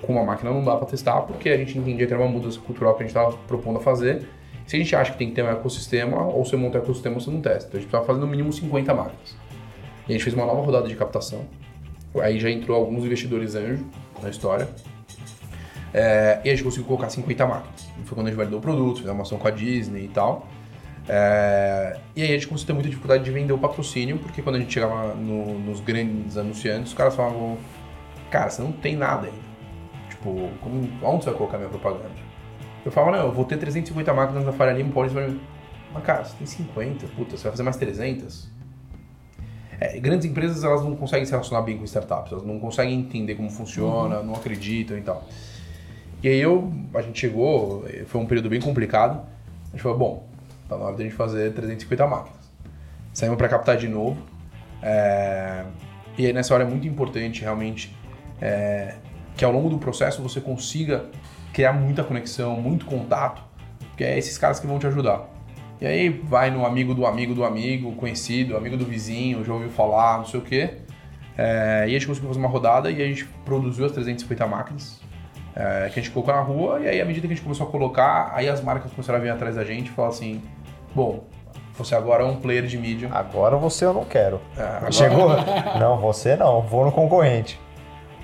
[0.00, 2.60] Com uma máquina não dá para testar, porque a gente entendia que era uma mudança
[2.60, 4.28] cultural que a gente estava propondo a fazer.
[4.64, 7.16] Se a gente acha que tem que ter um ecossistema, ou você monta um ecossistema
[7.16, 7.66] ou você não testa.
[7.66, 9.36] Então a gente precisava fazer no mínimo 50 máquinas.
[10.06, 11.44] E a gente fez uma nova rodada de captação.
[12.20, 13.84] Aí já entrou alguns investidores anjo
[14.22, 14.68] na história.
[15.92, 17.88] É, e a gente conseguiu colocar 50 máquinas.
[18.04, 20.46] Foi quando a gente validou o produto, fizemos uma ação com a Disney e tal.
[21.08, 24.42] É, e aí a gente começou a ter muita dificuldade de vender o patrocínio, porque
[24.42, 27.56] quando a gente chegava no- nos grandes anunciantes, os caras falavam,
[28.30, 29.50] cara, você não tem nada ainda.
[30.08, 32.10] Tipo, como, onde você vai colocar minha propaganda?
[32.84, 35.12] Eu falava, não, eu vou ter 350 máquinas na Faria Lima, pode
[35.92, 38.48] mas cara, você tem 50, puta, você vai fazer mais 300?
[39.80, 43.34] É, grandes empresas, elas não conseguem se relacionar bem com startups, elas não conseguem entender
[43.34, 45.24] como funciona, não acreditam e tal.
[46.22, 49.26] E aí eu, a gente chegou, foi um período bem complicado,
[49.68, 50.28] a gente falou, bom,
[50.68, 52.38] tá na hora de a gente fazer 350 máquinas.
[53.14, 54.20] Saímos para captar de novo,
[54.82, 55.64] é,
[56.18, 57.96] e aí nessa hora é muito importante realmente
[58.38, 58.96] é,
[59.34, 61.06] que ao longo do processo você consiga
[61.54, 63.42] criar muita conexão, muito contato,
[63.88, 65.26] porque é esses caras que vão te ajudar.
[65.80, 69.70] E aí vai no amigo do amigo do amigo, conhecido, amigo do vizinho, já ouviu
[69.70, 70.74] falar, não sei o quê.
[71.38, 75.00] É, e a gente conseguiu fazer uma rodada e a gente produziu as 350 máquinas
[75.56, 76.80] é, que a gente colocou na rua.
[76.80, 79.22] E aí, à medida que a gente começou a colocar, aí as marcas começaram a
[79.22, 80.42] vir atrás da gente e falar assim:
[80.94, 81.24] bom,
[81.76, 83.08] você agora é um player de mídia.
[83.12, 84.40] Agora você eu não quero.
[84.56, 85.28] É, agora- Chegou?
[85.80, 86.60] não, você não.
[86.62, 87.58] Vou no concorrente.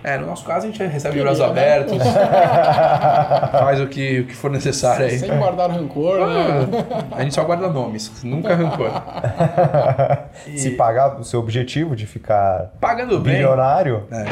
[0.04, 1.46] É, no nosso caso a gente recebe braços né?
[1.46, 1.98] abertos,
[3.58, 5.18] faz o que, o que for necessário aí.
[5.18, 6.68] Sem guardar rancor, né?
[7.10, 8.90] A gente só guarda nomes, nunca rancor.
[10.46, 13.34] E Se pagar o seu objetivo de ficar pagando bem.
[13.34, 14.24] bilionário, É,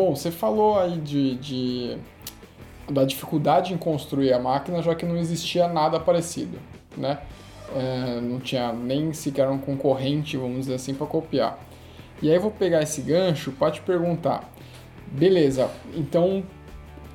[0.00, 1.96] bom, você falou aí de, de-
[2.90, 6.58] da dificuldade em construir a máquina, já que não existia nada parecido,
[6.96, 7.18] né?
[7.76, 11.58] É, não tinha nem sequer um concorrente, vamos dizer assim, para copiar.
[12.22, 14.50] E aí eu vou pegar esse gancho para te perguntar,
[15.06, 15.70] beleza?
[15.94, 16.42] Então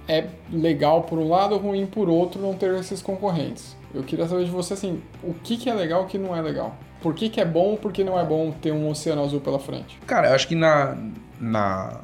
[0.07, 3.75] é legal por um lado, ruim por outro não ter esses concorrentes.
[3.93, 6.35] Eu queria saber de você assim, o que, que é legal e o que não
[6.35, 6.75] é legal?
[7.01, 9.59] Por que, que é bom, por que não é bom ter um oceano azul pela
[9.59, 9.97] frente?
[10.05, 10.95] Cara, eu acho que na,
[11.39, 12.01] na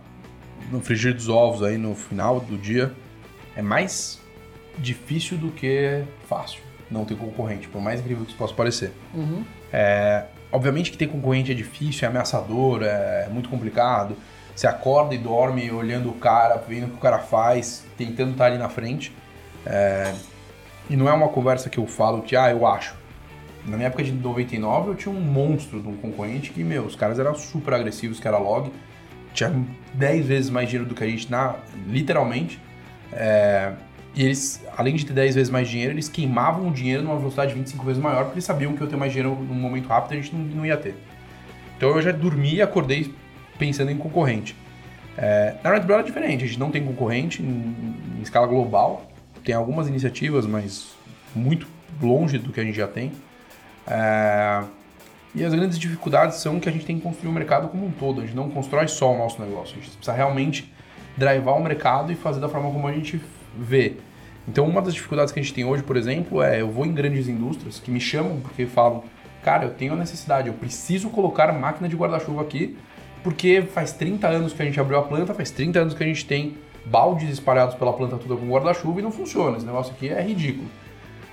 [0.72, 2.92] no frigir dos ovos aí no final do dia
[3.56, 4.20] é mais
[4.78, 8.92] difícil do que fácil não ter concorrente, por mais incrível que isso possa parecer.
[9.72, 14.16] É, obviamente que ter concorrente é difícil, é ameaçador, é muito complicado.
[14.54, 18.48] Você acorda e dorme olhando o cara, vendo o que o cara faz, tentando estar
[18.48, 19.16] ali na frente.
[19.66, 20.14] É,
[20.90, 22.94] e não é uma conversa que eu falo que, ah, eu acho.
[23.66, 26.96] Na minha época de 99, eu tinha um monstro de um concorrente que, meu, os
[26.96, 28.72] caras eram super agressivos, que era log.
[29.34, 29.54] Tinha
[29.94, 31.56] 10 vezes mais dinheiro do que a gente, na,
[31.88, 32.60] literalmente.
[33.12, 33.74] É,
[34.14, 37.54] e eles, além de ter 10 vezes mais dinheiro, eles queimavam o dinheiro numa velocidade
[37.54, 40.22] 25 vezes maior, porque eles sabiam que eu ter mais dinheiro num momento rápido a
[40.22, 40.96] gente não, não ia ter.
[41.78, 43.14] Então eu já dormi e acordei
[43.58, 44.56] pensando em concorrente.
[45.18, 49.10] É, na Red Bull é diferente, a gente não tem concorrente em, em escala global.
[49.44, 50.96] Tem algumas iniciativas, mas
[51.34, 51.68] muito
[52.02, 53.12] longe do que a gente já tem.
[53.88, 54.64] É,
[55.34, 57.92] e as grandes dificuldades são que a gente tem que construir o mercado como um
[57.92, 58.22] todo.
[58.22, 59.78] A gente não constrói só o nosso negócio.
[59.78, 60.72] A gente precisa realmente
[61.16, 63.22] drivar o mercado e fazer da forma como a gente
[63.58, 63.94] vê.
[64.48, 66.94] Então, uma das dificuldades que a gente tem hoje, por exemplo, é eu vou em
[66.94, 69.04] grandes indústrias que me chamam porque falam,
[69.44, 72.78] cara, eu tenho a necessidade, eu preciso colocar máquina de guarda-chuva aqui,
[73.24, 76.08] porque faz 30 anos que a gente abriu a planta, faz 30 anos que a
[76.08, 79.58] gente tem baldes espalhados pela planta toda com guarda-chuva e não funciona.
[79.58, 80.68] Esse negócio aqui é ridículo.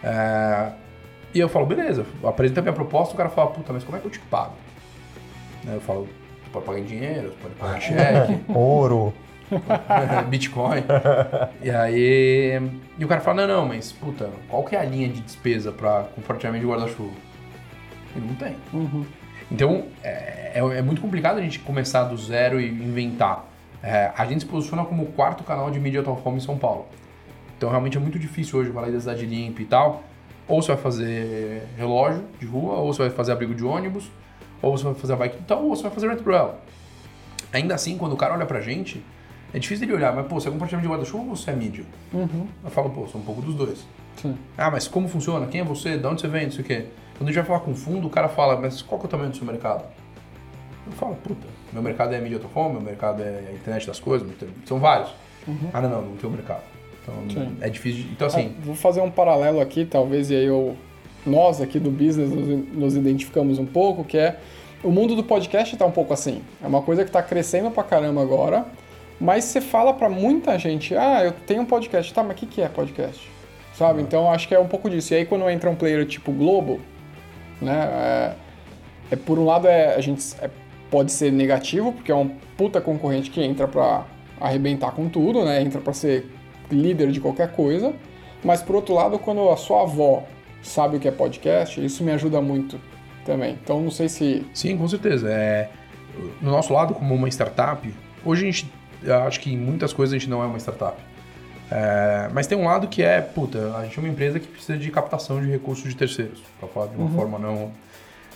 [0.05, 0.73] É...
[1.35, 4.01] E eu falo, beleza, apresenta a minha proposta, o cara fala, puta, mas como é
[4.01, 4.55] que eu te pago?
[5.67, 6.09] Aí eu falo,
[6.43, 8.41] você pode pagar em dinheiro, você pode pagar em cheque.
[8.53, 9.13] Ouro.
[10.29, 10.85] Bitcoin.
[11.63, 12.61] e aí.
[12.99, 15.73] E o cara fala: não, não, mas puta, qual que é a linha de despesa
[15.73, 17.15] para compartilhamento de guarda-chuva?
[18.15, 18.57] Ele não tem.
[19.51, 23.47] Então é, é, é muito complicado a gente começar do zero e inventar.
[23.83, 26.59] É, a gente se posiciona como o quarto canal de mídia out home em São
[26.59, 26.87] Paulo.
[27.57, 30.03] Então realmente é muito difícil hoje falar da cidade limpa e tal.
[30.49, 34.11] Ou você vai fazer relógio de rua, ou você vai fazer abrigo de ônibus,
[34.63, 36.53] ou você vai fazer a bike e tal, ou você vai fazer rent rail.
[37.53, 39.05] Ainda assim, quando o cara olha pra gente,
[39.53, 41.85] é difícil ele olhar, mas pô, você é compartilhamento de guarda-chuva ou você é mídia?
[42.65, 43.87] Eu falo, pô, sou um pouco dos dois.
[44.17, 44.37] Sim.
[44.57, 45.47] Ah, mas como funciona?
[45.47, 45.97] Quem é você?
[45.97, 46.45] De onde você vem?
[46.45, 46.87] Não sei o quê.
[47.17, 49.11] Quando a gente vai falar com fundo, o cara fala, mas qual que é o
[49.11, 49.85] tamanho do seu mercado?
[50.87, 54.29] Eu falo, puta, meu mercado é mídia autofone, meu mercado é a internet das coisas,
[54.65, 55.11] são vários.
[55.73, 56.63] Ah, não, não, não tem o mercado.
[57.27, 57.57] Então Sim.
[57.61, 58.03] é difícil.
[58.05, 60.77] de- Então assim, Ah, vou fazer um paralelo aqui, talvez, e aí eu,
[61.27, 64.37] nós aqui do business nos, nos identificamos um pouco, que é
[64.83, 66.41] o mundo do podcast está um pouco assim.
[66.63, 68.65] É uma coisa que está crescendo pra caramba agora,
[69.21, 72.47] mas você fala pra muita gente, ah, eu tenho um podcast, tá, mas o que,
[72.47, 73.29] que é podcast?
[73.75, 74.03] Sabe?
[74.03, 75.13] Então acho que é um pouco disso.
[75.15, 76.81] E aí quando entra um player tipo Globo,
[77.61, 77.89] né,
[79.11, 80.51] é, é por um lado é, a gente é-
[80.91, 84.05] pode ser negativo, porque é um puta concorrente que entra pra
[84.41, 86.27] arrebentar com tudo, né, entra pra ser
[86.71, 87.95] líder de qualquer coisa,
[88.45, 90.25] mas por outro lado, quando a sua avó
[90.63, 92.81] sabe o que é podcast, isso me ajuda muito
[93.25, 93.59] também.
[93.63, 95.31] Então não sei se sim, com certeza.
[95.31, 95.69] É,
[96.41, 97.93] no nosso lado, como uma startup,
[98.25, 98.73] hoje a gente,
[99.27, 100.97] acho que em muitas coisas a gente não é uma startup.
[101.71, 104.79] É, mas tem um lado que é, puta, a gente é uma empresa que precisa
[104.79, 107.71] de captação de recursos de terceiros, para falar de uma forma não.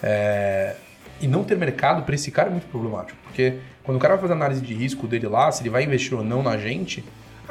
[0.02, 0.76] é,
[1.20, 4.22] e não ter mercado para esse cara é muito problemático, porque quando o cara vai
[4.22, 7.02] fazer análise de risco dele lá, se ele vai investir ou não na gente,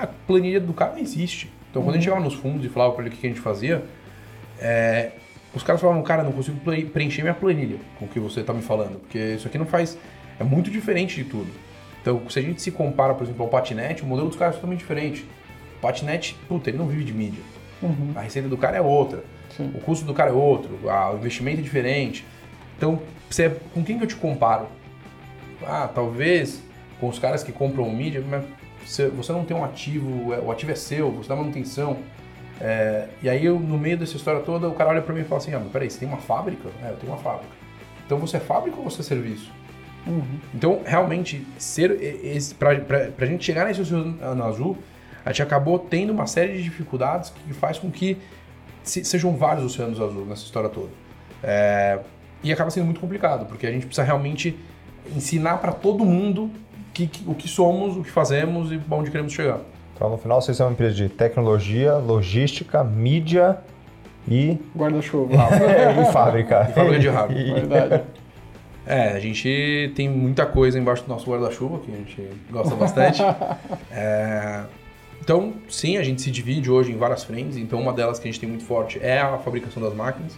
[0.04, 1.52] a planilha do cara não existe.
[1.70, 3.42] Então quando a gente chegava nos fundos e falava para ele o que a gente
[3.42, 3.84] fazia,
[4.60, 5.12] é,
[5.54, 8.54] os caras falavam, cara, não consigo pre- preencher minha planilha com o que você tá
[8.54, 9.98] me falando, porque isso aqui não faz.
[10.40, 11.50] É muito diferente de tudo.
[12.02, 14.58] Então, se a gente se compara, por exemplo, ao patinete, o modelo dos caras é
[14.58, 15.24] totalmente diferente.
[15.78, 17.44] O patinete, puta, ele não vive de mídia.
[18.16, 19.24] A receita do cara é outra.
[19.56, 19.72] Sim.
[19.76, 20.90] O custo do cara é outro.
[20.90, 22.26] a- o investimento é diferente.
[22.78, 23.00] Então,
[23.30, 24.68] você, com quem que eu te comparo?
[25.64, 26.64] Ah, talvez
[27.00, 28.44] com os caras que compram mídia, mas
[28.86, 31.98] você, não tem um ativo, é- o ativo é seu, você dá manutenção.
[32.60, 35.24] É, e aí, eu, no meio dessa história toda, o cara olha pra mim e
[35.24, 36.70] fala assim: Ah, mas peraí, você tem uma fábrica?
[36.84, 37.52] É, eu tenho uma fábrica.
[38.06, 39.52] Então você é fábrica ou você é serviço?
[40.54, 42.76] Então, realmente, ser pra,
[43.12, 44.78] pra gente chegar nesse oceano azul,
[45.24, 48.18] a gente acabou tendo uma série de dificuldades que faz com que
[48.84, 50.90] se- sejam vários oceanos azuis nessa história toda.
[51.44, 52.00] É,
[52.44, 54.58] e acaba sendo muito complicado, porque a gente precisa realmente
[55.16, 56.50] ensinar para todo mundo
[56.94, 59.60] que- que- o que somos, o que fazemos e onde queremos chegar.
[59.96, 63.58] Então, no final, vocês são uma empresa de tecnologia, logística, mídia
[64.28, 65.34] e, guarda-chuva.
[66.02, 66.68] e fábrica.
[66.70, 67.48] E fábrica de hardware.
[67.48, 68.04] E- Verdade.
[68.86, 73.22] É, a gente tem muita coisa embaixo do nosso guarda-chuva, que a gente gosta bastante.
[73.92, 74.64] É,
[75.22, 77.56] então, sim, a gente se divide hoje em várias frentes.
[77.58, 80.34] Então, uma delas que a gente tem muito forte é a fabricação das máquinas,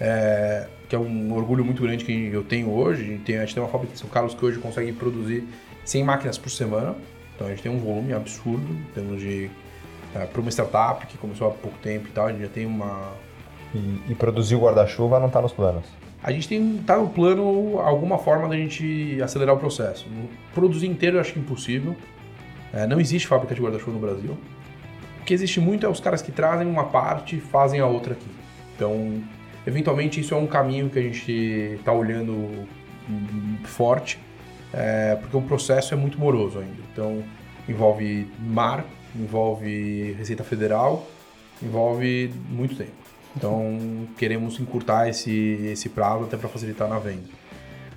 [0.00, 3.02] é, que é um orgulho muito grande que eu tenho hoje.
[3.02, 5.46] A gente tem, a gente tem uma fábrica em São Carlos que hoje consegue produzir
[5.88, 6.94] 100 máquinas por semana.
[7.34, 9.50] Então, a gente tem um volume absurdo em termos de...
[10.12, 13.12] para uma startup que começou há pouco tempo e tal, a gente já tem uma,
[13.74, 15.84] E, e produzir o guarda-chuva não está nos planos.
[16.22, 20.06] a gente tem tá no plano alguma forma da gente acelerar o processo.
[20.54, 21.96] Produzir inteiro eu acho que é impossível.
[22.72, 24.36] É, não existe fábrica de guarda-chuva no Brasil.
[25.20, 28.12] O que existe muito é os caras que trazem uma parte e fazem a outra
[28.12, 28.28] aqui.
[28.74, 29.22] Então,
[29.66, 31.32] eventualmente isso é um caminho que a gente
[31.78, 32.32] está olhando
[33.08, 34.18] hum, forte,
[34.72, 36.82] é, porque o processo é muito moroso ainda.
[36.92, 37.22] Então,
[37.68, 41.06] envolve mar, envolve Receita Federal,
[41.62, 42.92] envolve muito tempo.
[43.36, 43.78] Então,
[44.16, 45.30] queremos encurtar esse,
[45.72, 47.28] esse prazo até para facilitar na venda.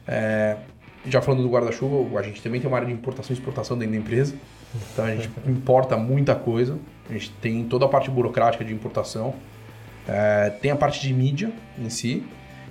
[0.08, 0.58] É,
[1.06, 3.94] já falando do guarda-chuva, a gente também tem uma área de importação e exportação dentro
[3.94, 4.36] da empresa.
[4.94, 6.78] Então a gente importa muita coisa.
[7.10, 9.34] A gente tem toda a parte burocrática de importação.
[10.08, 12.24] É, tem a parte de mídia em si.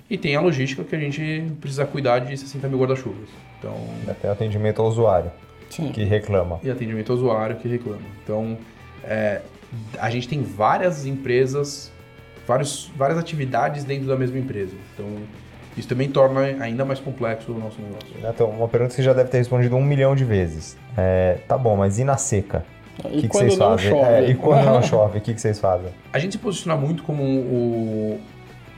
[0.09, 3.29] E tem a logística que a gente precisa cuidar de 60 mil guarda-chuvas.
[3.61, 3.77] Então,
[4.19, 5.31] tem atendimento ao usuário
[5.69, 5.91] Sim.
[5.91, 6.59] que reclama.
[6.63, 8.01] e atendimento ao usuário que reclama.
[8.23, 8.57] Então,
[9.03, 9.41] é,
[9.99, 11.91] a gente tem várias empresas,
[12.47, 14.75] vários, várias atividades dentro da mesma empresa.
[14.93, 15.05] Então,
[15.77, 18.09] isso também torna ainda mais complexo o nosso negócio.
[18.17, 20.75] Então, uma pergunta que você já deve ter respondido um milhão de vezes.
[20.97, 22.65] É, tá bom, mas e na seca?
[23.03, 23.89] E O que, que quando vocês não fazem?
[23.91, 24.05] chove?
[24.11, 25.89] É, e quando não chove, o que, que vocês fazem?
[26.11, 28.19] A gente se posiciona muito como o.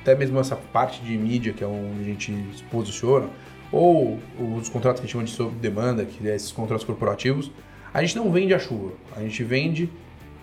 [0.02, 3.28] Até mesmo essa parte de mídia, que é onde a gente se posiciona,
[3.74, 4.20] ou
[4.60, 7.52] os contratos que a gente chama de sob demanda, que é esses contratos corporativos,
[7.92, 9.90] a gente não vende a chuva, a gente vende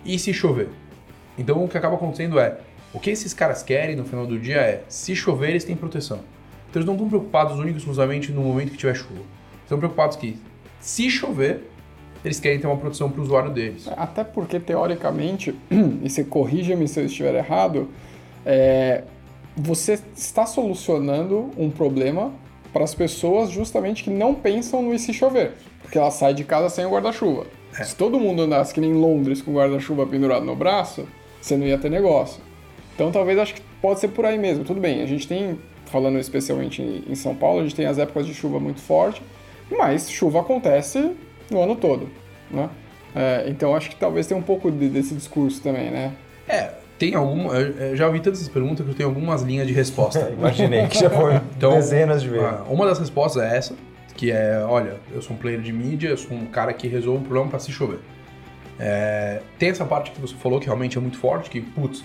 [0.03, 0.67] e se chover.
[1.37, 2.59] Então o que acaba acontecendo é,
[2.93, 6.19] o que esses caras querem no final do dia é, se chover, eles têm proteção.
[6.69, 9.21] Então eles não estão preocupados única e exclusivamente no momento que tiver chuva.
[9.63, 10.37] Estão preocupados que,
[10.81, 11.69] se chover,
[12.25, 13.87] eles querem ter uma proteção para o usuário deles.
[13.95, 15.55] Até porque, teoricamente,
[16.03, 17.87] e você corrija-me se eu estiver errado,
[18.45, 19.05] é,
[19.55, 22.33] você está solucionando um problema
[22.73, 25.53] para as pessoas justamente que não pensam no e se chover.
[25.81, 27.45] Porque ela sai de casa sem o guarda-chuva.
[27.73, 31.07] Se todo mundo andasse que nem em Londres com o guarda-chuva pendurado no braço,
[31.41, 32.41] você não ia ter negócio.
[32.95, 34.63] Então talvez acho que pode ser por aí mesmo.
[34.63, 38.25] Tudo bem, a gente tem, falando especialmente em São Paulo, a gente tem as épocas
[38.27, 39.21] de chuva muito forte,
[39.69, 41.11] mas chuva acontece
[41.49, 42.09] no ano todo,
[42.49, 42.69] né?
[43.15, 46.13] É, então acho que talvez tenha um pouco de- desse discurso também, né?
[46.47, 46.71] É,
[47.01, 47.55] tem alguma.
[47.55, 50.29] Eu já ouvi tantas essas perguntas que eu tenho algumas linhas de resposta.
[50.37, 52.45] Imaginei que já foi Então, dezenas de vezes.
[52.45, 53.75] ah, Uma das respostas é essa,
[54.15, 57.21] que é, olha, eu sou um player de mídia, eu sou um cara que resolve
[57.21, 57.97] um problema para se chover.
[58.79, 62.03] É, tem essa parte que você falou que realmente é muito forte, que, putz,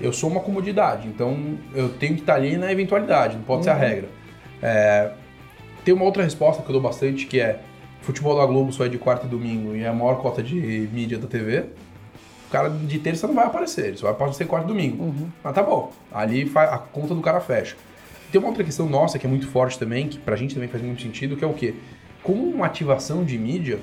[0.00, 3.70] eu sou uma comodidade, então eu tenho que estar ali na eventualidade, não pode ser
[3.70, 4.08] a regra.
[4.62, 5.10] É,
[5.84, 7.58] tem uma outra resposta que eu dou bastante, que é,
[8.02, 10.88] futebol da Globo só é de quarta e domingo e é a maior cota de
[10.92, 11.66] mídia da TV,
[12.48, 15.30] o cara de terça não vai aparecer, ele só vai aparecer quarta e domingo.
[15.44, 17.76] Mas tá bom, ali a conta do cara fecha.
[18.32, 20.82] Tem uma outra questão nossa que é muito forte também, que pra gente também faz
[20.82, 21.74] muito sentido, que é o quê?
[22.22, 23.78] Como uma ativação de mídia,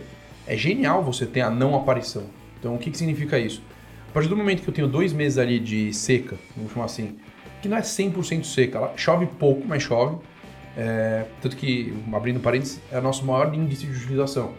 [0.47, 2.23] é genial você ter a não aparição.
[2.59, 3.61] Então o que, que significa isso?
[4.09, 7.17] A partir do momento que eu tenho dois meses ali de seca, vamos chamar assim,
[7.61, 10.17] que não é 100% seca, ela chove pouco, mas chove.
[10.75, 14.53] É, tanto que, abrindo parênteses, é o nosso maior índice de utilização.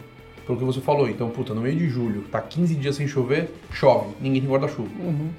[0.47, 3.53] Pelo que você falou, então, puta, no meio de julho, tá 15 dias sem chover,
[3.69, 4.89] chove, ninguém tem guarda-chuva.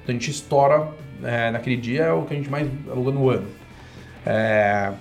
[0.03, 0.87] Então a gente estoura
[1.23, 3.47] é, naquele dia, é o que a gente mais aluga no ano.
[4.23, 4.93] É,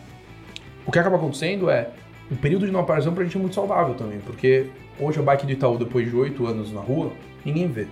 [0.87, 1.91] o que acaba acontecendo é,
[2.31, 4.67] o período de não aparição pra gente é muito saudável também, porque
[4.99, 7.13] hoje a bike do Itaú, depois de 8 anos na rua,
[7.45, 7.87] ninguém vê.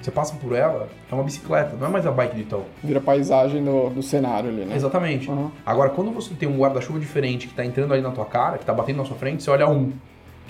[0.00, 2.64] Você passa por ela, é uma bicicleta, não é mais a bike do Itaú.
[2.82, 4.74] Vira paisagem do, do cenário ali, né?
[4.74, 5.28] Exatamente.
[5.28, 5.50] Uhum.
[5.66, 8.64] Agora, quando você tem um guarda-chuva diferente que tá entrando ali na tua cara, que
[8.64, 9.92] tá batendo na sua frente, você olha um.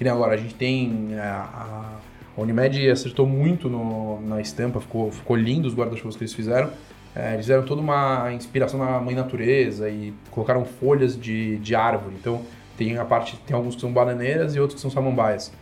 [0.00, 1.08] Que nem agora, a gente tem.
[1.12, 1.98] é, A,
[2.34, 6.70] a Unimed acertou muito no- na estampa, ficou, ficou lindo os guarda-chuvas que eles fizeram.
[7.14, 12.14] É, eles fizeram toda uma inspiração na mãe natureza e colocaram folhas de, de árvore.
[12.18, 12.40] Então,
[12.78, 13.36] tem a parte.
[13.46, 15.52] Tem alguns que são bananeiras e outros que são samambaias.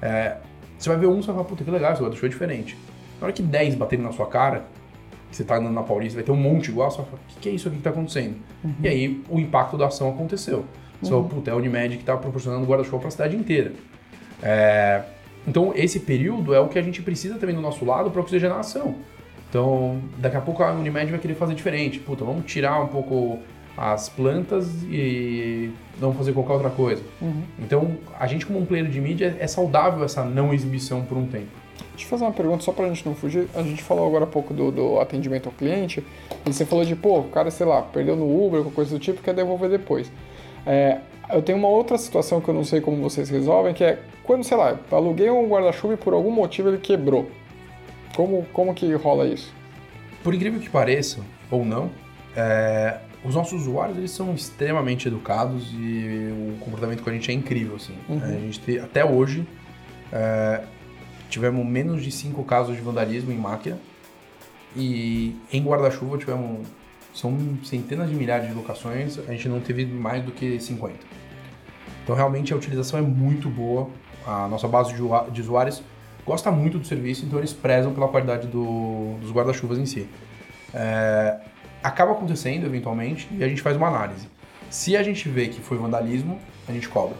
[0.00, 0.36] É,
[0.78, 2.78] você vai ver um e vai falar, puta, que legal, esse guarda-chuva é diferente.
[3.20, 4.62] Na hora que 10 baterem na sua cara,
[5.28, 7.34] que você tá andando na Paulista, vai ter um monte igual, você vai falar, o
[7.34, 8.36] que, que é isso aqui que tá acontecendo?
[8.80, 10.64] E aí o impacto da ação aconteceu.
[11.00, 13.72] Você falou, puta, é a Unimed que tá proporcionando guarda-chuva pra cidade inteira.
[14.42, 15.02] É,
[15.46, 18.58] Então esse período é o que a gente precisa também do nosso lado para oxigenar
[18.58, 18.96] a ação.
[19.48, 21.98] Então, daqui a pouco a Unimed vai querer fazer diferente.
[21.98, 23.38] Puta, vamos tirar um pouco
[23.76, 25.70] as plantas e
[26.00, 27.02] não fazer qualquer outra coisa.
[27.58, 31.26] Então, a gente como um player de mídia é saudável essa não exibição por um
[31.26, 31.46] tempo.
[31.92, 33.48] Deixa eu fazer uma pergunta só pra gente não fugir.
[33.54, 36.04] A gente falou agora há pouco do, do atendimento ao cliente,
[36.44, 38.98] e você falou de, pô, o cara, sei lá, perdeu no Uber, ou coisa do
[38.98, 40.10] tipo, quer devolver depois.
[40.66, 40.98] É,
[41.30, 44.44] eu tenho uma outra situação que eu não sei como vocês resolvem, que é quando,
[44.44, 47.30] sei lá, aluguei um guarda-chuva e por algum motivo ele quebrou.
[48.14, 49.54] Como, como que rola isso?
[50.22, 51.90] Por incrível que pareça, ou não,
[52.36, 57.34] é, os nossos usuários eles são extremamente educados e o comportamento com a gente é
[57.34, 57.76] incrível.
[57.76, 57.94] Assim.
[58.08, 59.46] A gente até hoje
[60.12, 60.62] é,
[61.28, 63.78] tivemos menos de cinco casos de vandalismo em máquina
[64.76, 66.66] e em guarda-chuva tivemos
[67.14, 70.94] são centenas de milhares de locações, a gente não teve mais do que 50.
[72.04, 73.90] Então realmente a utilização é muito boa,
[74.26, 75.82] a nossa base de usuários
[76.24, 80.06] gosta muito do serviço, então eles prezam pela qualidade do- dos guarda-chuvas em si.
[80.74, 81.38] É,
[81.82, 84.28] acaba acontecendo eventualmente e a gente faz uma análise.
[84.70, 86.38] Se a gente vê que foi vandalismo,
[86.68, 87.16] a gente cobra.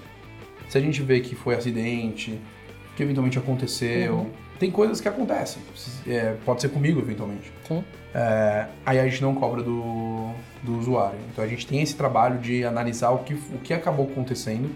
[0.69, 2.39] Se a gente vê que foi acidente,
[2.95, 5.63] que eventualmente aconteceu, tem coisas que acontecem.
[6.07, 7.53] É, pode ser comigo eventualmente.
[7.67, 7.85] Sim.
[8.15, 10.31] É, aí a gente não cobra do,
[10.63, 11.19] do usuário.
[11.33, 14.71] Então a gente tem esse trabalho de analisar o que, o que acabou acontecendo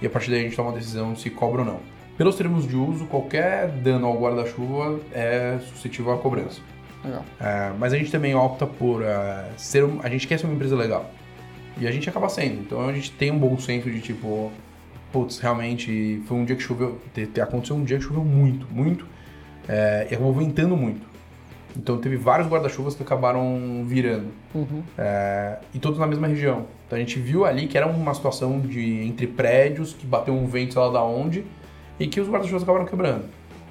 [0.00, 1.80] e a partir daí a gente toma uma decisão se cobra ou não.
[2.16, 6.60] Pelos termos de uso, qualquer dano ao guarda-chuva é suscetível à cobrança.
[7.04, 7.24] Legal.
[7.40, 9.84] É, mas a gente também opta por é, ser.
[9.84, 11.10] um- a gente quer ser uma empresa legal.
[11.80, 12.60] E a gente acaba sendo.
[12.60, 14.50] Então a gente tem um bom senso de tipo.
[15.12, 16.98] Putz, realmente foi um dia que choveu.
[17.14, 19.06] te- te- Aconteceu um dia que choveu muito, muito.
[19.68, 21.06] É, e acabou ventando muito.
[21.76, 24.28] Então teve vários guarda-chuvas que acabaram virando.
[24.96, 26.66] É, e todos na mesma região.
[26.86, 30.46] Então a gente viu ali que era uma situação de entre prédios, que bateu um
[30.46, 31.44] vento sei lá da onde,
[32.00, 33.26] e que os guarda-chuvas acabaram quebrando.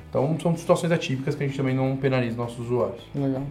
[0.10, 3.02] Então são situações atípicas que a gente também não penaliza nossos usuários.
[3.14, 3.43] Legal.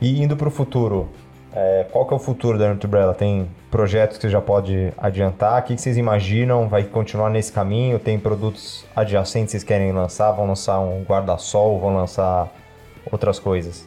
[0.00, 1.08] E indo para o futuro,
[1.54, 3.12] é, qual que é o futuro da Umbrella?
[3.14, 5.60] Tem projetos que você já pode adiantar?
[5.60, 6.68] O que, que vocês imaginam?
[6.68, 7.98] Vai continuar nesse caminho?
[7.98, 10.30] Tem produtos adjacentes que vocês querem lançar?
[10.32, 11.78] Vão lançar um guarda-sol?
[11.80, 12.48] Vão lançar
[13.10, 13.86] outras coisas?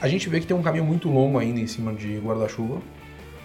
[0.00, 2.80] A gente vê que tem um caminho muito longo ainda em cima de guarda-chuva.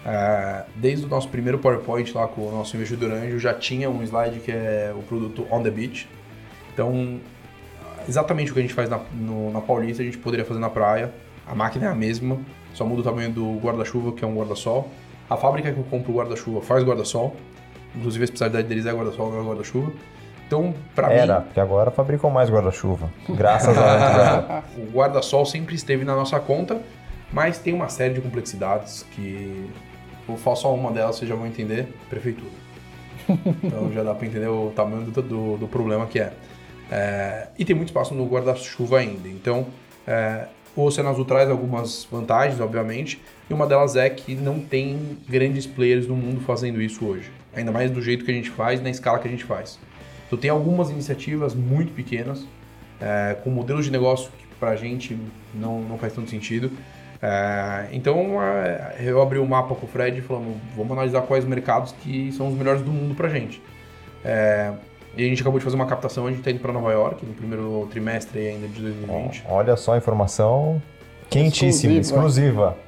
[0.04, 4.02] É, desde o nosso primeiro PowerPoint lá com o nosso investidor anjo já tinha um
[4.02, 6.08] slide que é o produto On The Beach.
[6.72, 7.20] Então,
[8.08, 10.70] exatamente o que a gente faz na, no- na Paulista a gente poderia fazer na
[10.70, 11.12] praia.
[11.46, 12.38] A máquina é a mesma,
[12.74, 14.88] só muda o tamanho do guarda-chuva, que é um guarda-sol.
[15.28, 17.36] A fábrica que eu compro o guarda-chuva faz guarda-sol.
[17.94, 19.92] Inclusive a especialidade deles é guarda-sol, não é guarda-chuva.
[20.46, 23.08] Então, pra mim, Era, porque agora fabricam mais guarda-chuva.
[23.28, 24.64] Graças à Umbrella.
[24.76, 26.80] o guarda-sol sempre esteve na nossa conta,
[27.32, 29.70] mas tem uma série de complexidades que
[30.26, 32.50] vou falar só uma delas, vocês já vão entender, prefeitura.
[33.62, 36.32] Então já dá para entender o tamanho do, do, do problema que é.
[36.90, 39.28] É, E tem muito espaço no guarda-chuva ainda.
[39.28, 39.66] Então,
[40.06, 40.46] é,
[40.76, 45.66] o Oceano Azul traz algumas vantagens, obviamente, e uma delas é que não tem grandes
[45.66, 47.30] players no mundo fazendo isso hoje.
[47.54, 49.78] Ainda mais do jeito que a gente faz, na escala que a gente faz.
[50.26, 52.46] Então tem algumas iniciativas muito pequenas,
[53.00, 55.18] é, com modelos de negócio que pra gente
[55.54, 56.70] não, não faz tanto sentido.
[57.20, 61.92] É, então é, eu abri o mapa com o Fred e vamos analisar quais mercados
[62.02, 63.60] que são os melhores do mundo pra gente.
[65.16, 66.92] É, e a gente acabou de fazer uma captação, a gente tá indo pra Nova
[66.92, 69.44] York no primeiro trimestre ainda de 2020.
[69.48, 70.80] Olha só a informação
[71.28, 72.00] quentíssima, Exclusiva.
[72.00, 72.78] exclusiva.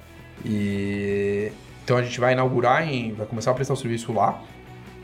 [0.44, 1.52] E
[1.84, 4.40] então a gente vai inaugurar, em, vai começar a prestar o serviço lá.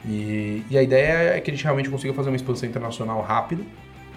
[0.04, 3.62] E, e a ideia é que a gente realmente consiga fazer uma expansão internacional rápida,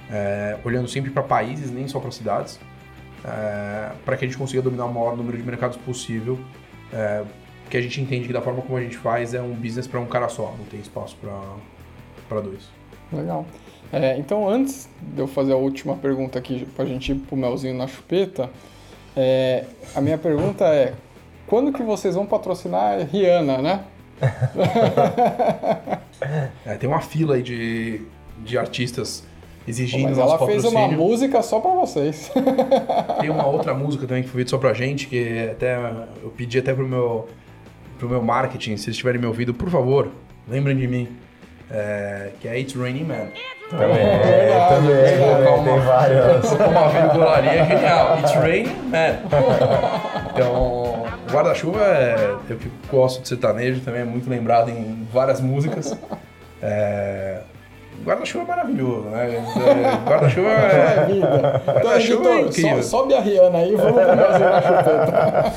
[0.10, 2.60] é, olhando sempre para países, nem só para cidades,
[4.06, 6.39] para que a gente consiga dominar o maior número de mercados possível.
[6.93, 7.24] É,
[7.64, 9.99] porque a gente entende que da forma como a gente faz é um business para
[9.99, 11.18] um cara só, não tem espaço
[12.28, 12.70] para dois.
[13.12, 13.45] Legal.
[13.91, 17.76] É, então, antes de eu fazer a última pergunta aqui pra gente ir pro melzinho
[17.76, 18.49] na chupeta,
[19.16, 20.93] é, a minha pergunta é:
[21.45, 23.84] quando que vocês vão patrocinar a Rihanna, né?
[26.64, 28.01] É, tem uma fila aí de,
[28.45, 29.24] de artistas
[29.68, 32.32] exigindo Mas nosso ela fez uma música só pra vocês.
[33.20, 35.76] Tem uma outra música também que foi feita só pra gente, que até
[36.22, 37.28] eu pedi até pro meu,
[37.97, 40.09] pro meu marketing, se eles tiverem me ouvido, por favor,
[40.47, 41.07] lembrem de mim.
[41.74, 43.28] É, que é It's Raining Man.
[43.69, 45.45] Também, verdade, também, verdade.
[45.45, 46.49] também, tem várias.
[46.53, 48.17] Com uma virgularia genial.
[48.19, 49.15] It's Raining Man.
[50.34, 52.36] Então, Guarda-Chuva é.
[52.49, 55.93] Eu que gosto de sertanejo também, é muito lembrado em várias músicas.
[56.61, 57.39] É,
[58.05, 59.36] Guarda-chuva é maravilhoso, né?
[59.36, 61.05] É, Guarda-chuva É é.
[61.05, 61.61] vida.
[61.63, 62.82] Então, Guarda-chuva é incrível.
[62.84, 65.51] so- sobe a Rihanna aí e vamos melzinho na chupeta.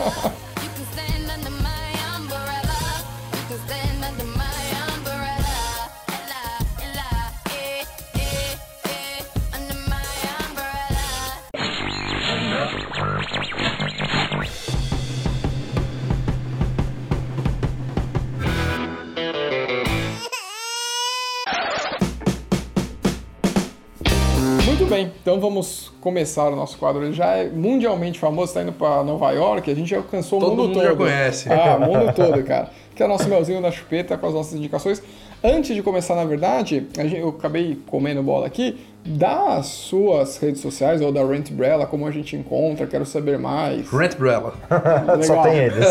[25.24, 27.02] Então vamos começar o nosso quadro.
[27.02, 30.52] Ele já é mundialmente famoso, está indo para Nova York, a gente já alcançou Todo
[30.52, 30.84] o mundo mundo todo.
[30.84, 31.48] já conhece.
[31.50, 32.68] Ah, o mundo todo, cara.
[32.94, 35.02] Que é o nosso melzinho da chupeta com as nossas indicações.
[35.42, 38.78] Antes de começar, na verdade, a gente- eu acabei comendo bola aqui.
[39.06, 43.90] Dá as suas redes sociais ou da Rentbrella, como a gente encontra, quero saber mais.
[43.90, 44.54] Rentbrella.
[45.22, 45.86] Só tem eles.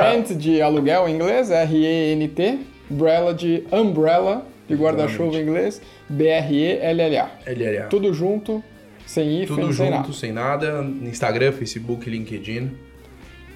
[0.00, 2.58] Rent de aluguel em inglês, R-E-N-T.
[2.88, 7.30] Brella de umbrella, de guarda-chuva em inglês, B-R-E-L-L-A.
[7.46, 7.86] LLA.
[7.88, 8.62] Tudo junto,
[9.04, 10.12] sem hífen, Tudo sem junto, nada.
[10.12, 10.84] sem nada.
[11.02, 12.70] Instagram, Facebook, LinkedIn.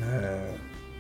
[0.02, 0.50] É,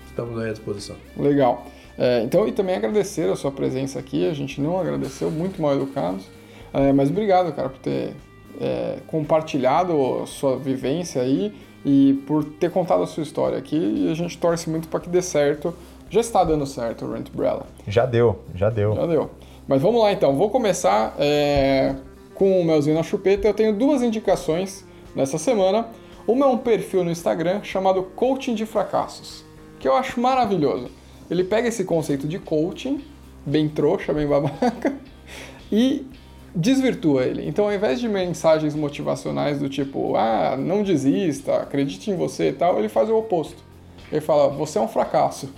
[0.06, 0.96] estamos aí à disposição.
[1.16, 1.66] Legal.
[1.98, 4.28] É, então, e também agradecer a sua presença aqui.
[4.28, 6.26] A gente não agradeceu, muito mal educados.
[6.72, 8.14] É, mas obrigado, cara, por ter
[8.60, 11.52] é, compartilhado a sua vivência aí
[11.84, 13.76] e por ter contado a sua história aqui.
[13.76, 15.74] E a gente torce muito para que dê certo.
[16.10, 17.66] Já está dando certo o Rent Umbrella.
[17.88, 18.94] Já deu, já deu.
[18.94, 19.30] Já deu.
[19.66, 21.94] Mas vamos lá então, vou começar é,
[22.34, 23.48] com o Melzinho na Chupeta.
[23.48, 24.84] Eu tenho duas indicações
[25.16, 25.88] nessa semana.
[26.26, 29.44] Uma é um perfil no Instagram chamado Coaching de Fracassos,
[29.78, 30.90] que eu acho maravilhoso.
[31.30, 33.02] Ele pega esse conceito de coaching,
[33.44, 34.94] bem trouxa, bem babaca,
[35.72, 36.06] e
[36.54, 37.46] desvirtua ele.
[37.48, 42.52] Então, ao invés de mensagens motivacionais do tipo, ah, não desista, acredite em você e
[42.52, 43.62] tal, ele faz o oposto.
[44.12, 45.48] Ele fala, você é um fracasso.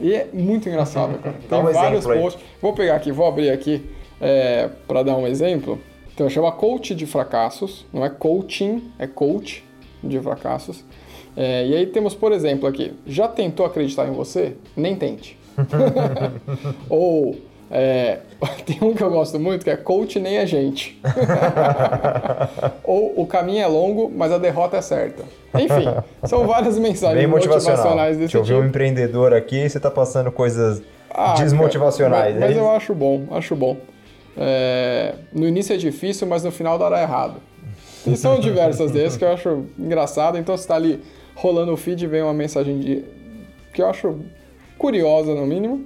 [0.00, 1.36] E é muito engraçado, cara.
[1.48, 2.42] Tem um vários posts.
[2.60, 3.82] Vou pegar aqui, vou abrir aqui
[4.20, 5.78] é, para dar um exemplo.
[6.14, 7.86] Então, chama coach de fracassos.
[7.92, 9.64] Não é coaching, é coach
[10.02, 10.84] de fracassos.
[11.36, 12.92] É, e aí temos, por exemplo, aqui.
[13.06, 14.56] Já tentou acreditar em você?
[14.76, 15.38] Nem tente.
[16.88, 17.36] Ou
[17.70, 18.18] é,
[18.66, 21.00] tem um que eu gosto muito que é coach nem a gente.
[22.84, 25.22] Ou o caminho é longo, mas a derrota é certa.
[25.54, 25.84] Enfim,
[26.24, 27.76] são várias mensagens Bem motivacional.
[27.78, 28.60] motivacionais desse Deixa eu ver tipo.
[28.60, 32.34] um empreendedor aqui e você tá passando coisas Ah, desmotivacionais.
[32.34, 32.72] Mas, mas é eu isso?
[32.76, 33.76] acho bom, acho bom.
[34.36, 37.36] É, no início é difícil, mas no final dará errado.
[38.06, 40.38] E são diversas desses que eu acho engraçado.
[40.38, 41.00] Então você tá ali
[41.34, 43.04] rolando o feed e vem uma mensagem de,
[43.74, 44.20] que eu acho
[44.78, 45.84] curiosa no mínimo.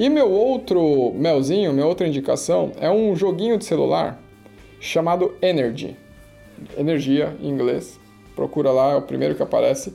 [0.00, 4.18] E meu outro melzinho, minha outra indicação é um joguinho de celular
[4.80, 5.94] chamado Energy.
[6.78, 8.00] Energia em inglês.
[8.34, 9.94] Procura lá, é o primeiro que aparece.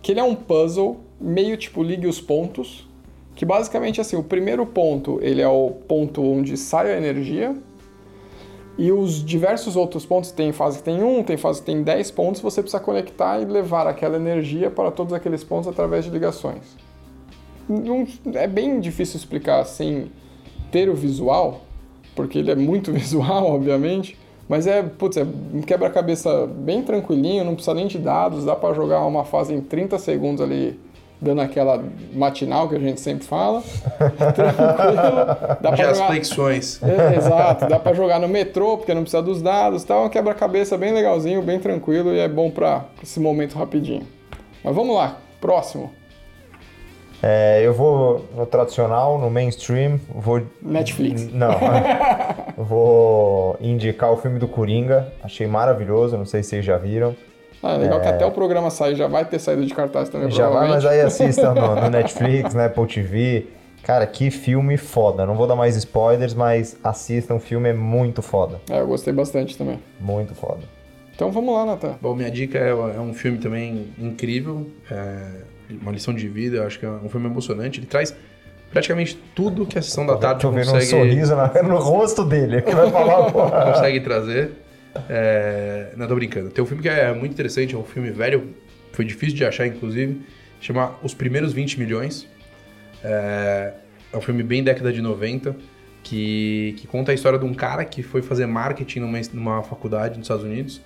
[0.00, 2.88] Que ele é um puzzle meio tipo ligue os pontos.
[3.34, 7.54] Que basicamente assim, o primeiro ponto ele é o ponto onde sai a energia.
[8.78, 12.10] E os diversos outros pontos, tem fase que tem um, tem fase que tem 10
[12.12, 16.74] pontos, você precisa conectar e levar aquela energia para todos aqueles pontos através de ligações.
[17.68, 20.10] Não- é bem difícil explicar sem
[20.70, 21.60] ter o visual,
[22.14, 25.22] porque ele é muito visual, obviamente, mas é, putz, é
[25.54, 29.60] um quebra-cabeça bem tranquilinho, não precisa nem de dados, dá para jogar uma fase em
[29.60, 30.78] 30 segundos ali,
[31.20, 31.82] dando aquela
[32.12, 33.62] matinal que a gente sempre fala.
[34.34, 35.56] Tranquilo.
[35.60, 36.06] Dá Já pra as jogar...
[36.10, 36.80] flexões.
[36.82, 40.00] É, exato, dá pra jogar no metrô, porque não precisa dos dados, tá?
[40.00, 44.02] Um quebra-cabeça bem legalzinho, bem tranquilo e é bom pra esse momento rapidinho.
[44.64, 45.92] Mas vamos lá, próximo.
[47.22, 50.42] É, eu vou no tradicional, no mainstream, vou.
[50.60, 51.32] Netflix.
[51.32, 51.54] Não.
[52.58, 55.12] vou indicar o filme do Coringa.
[55.22, 57.14] Achei maravilhoso, não sei se vocês já viram.
[57.62, 60.28] Ah, é legal que até o programa sair já vai ter saído de cartaz também,
[60.32, 63.46] Já vai, mas aí assistam no, no Netflix, na Apple TV.
[63.84, 65.24] Cara, que filme foda.
[65.24, 68.60] Não vou dar mais spoilers, mas assistam, o filme é muito foda.
[68.68, 69.78] É, eu gostei bastante também.
[70.00, 70.60] Muito foda.
[71.14, 71.94] Então vamos lá, Natan.
[72.00, 76.66] Bom, minha dica é, é um filme também incrível, é uma lição de vida, eu
[76.66, 77.80] acho que é um filme emocionante.
[77.80, 78.14] Ele traz
[78.70, 82.24] praticamente tudo que a Sessão da Tarde Tô vendo um consegue, sorriso na- no rosto
[82.24, 83.72] dele, que vai falar, porra.
[83.72, 84.52] consegue trazer.
[85.08, 85.88] É...
[85.96, 86.50] Não, tô brincando.
[86.50, 88.48] Tem um filme que é muito interessante, é um filme velho,
[88.92, 90.20] foi difícil de achar, inclusive,
[90.60, 92.26] chama Os Primeiros 20 Milhões.
[93.04, 93.72] É,
[94.12, 95.56] é um filme bem década de 90,
[96.02, 100.16] que, que conta a história de um cara que foi fazer marketing numa, numa faculdade
[100.18, 100.80] nos Estados Unidos.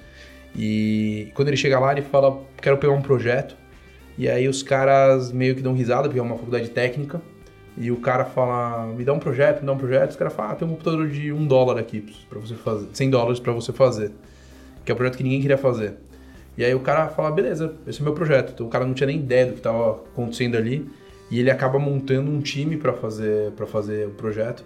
[0.55, 3.57] E quando ele chega lá, ele fala: Quero pegar um projeto.
[4.19, 7.21] E aí os caras meio que dão risada, porque é uma faculdade técnica.
[7.77, 10.11] E o cara fala: Me dá um projeto, me dá um projeto.
[10.11, 13.11] Os caras falam: ah, tem um computador de um dólar aqui para você fazer, 100
[13.11, 14.13] dólares para você fazer.
[14.85, 15.95] Que é um projeto que ninguém queria fazer.
[16.57, 18.53] E aí o cara fala, beleza, esse é o meu projeto.
[18.55, 20.89] Então o cara não tinha nem ideia do que estava acontecendo ali.
[21.31, 24.65] E ele acaba montando um time para fazer, pra fazer o projeto.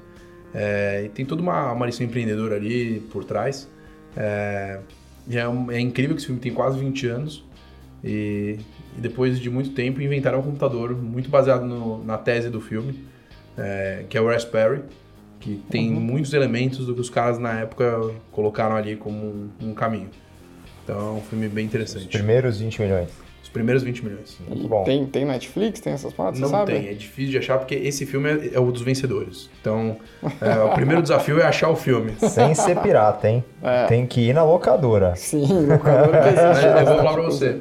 [0.55, 3.69] É, e tem toda uma, uma lição empreendedora ali por trás.
[4.17, 4.79] É,
[5.29, 7.45] é, é incrível que esse filme tem quase 20 anos.
[8.05, 8.59] E,
[8.97, 13.05] e depois de muito tempo inventaram um computador muito baseado no- na tese do filme,
[13.57, 14.83] é, que é o Raspberry,
[15.39, 19.75] que tem muitos elementos do que os caras na época colocaram ali como um, um
[19.75, 20.09] caminho.
[20.85, 22.09] Então é um filme bem interessante.
[22.09, 23.09] Primeiros 20 milhões.
[23.43, 24.37] Os primeiros 20 milhões.
[24.47, 24.85] Muito bom.
[24.85, 26.73] Tem, tem Netflix, tem essas paradas, você Não sabe?
[26.73, 29.49] tem, é difícil de achar porque esse filme é, é o dos vencedores.
[29.61, 29.97] Então,
[30.41, 32.13] é, o primeiro desafio é achar o filme.
[32.21, 33.43] Sem ser pirata, hein?
[33.63, 33.87] É.
[33.87, 35.17] Tem que ir na locadora.
[35.17, 36.67] Sim, locador que existe.
[36.67, 37.61] eu vou falar bastante, pra você.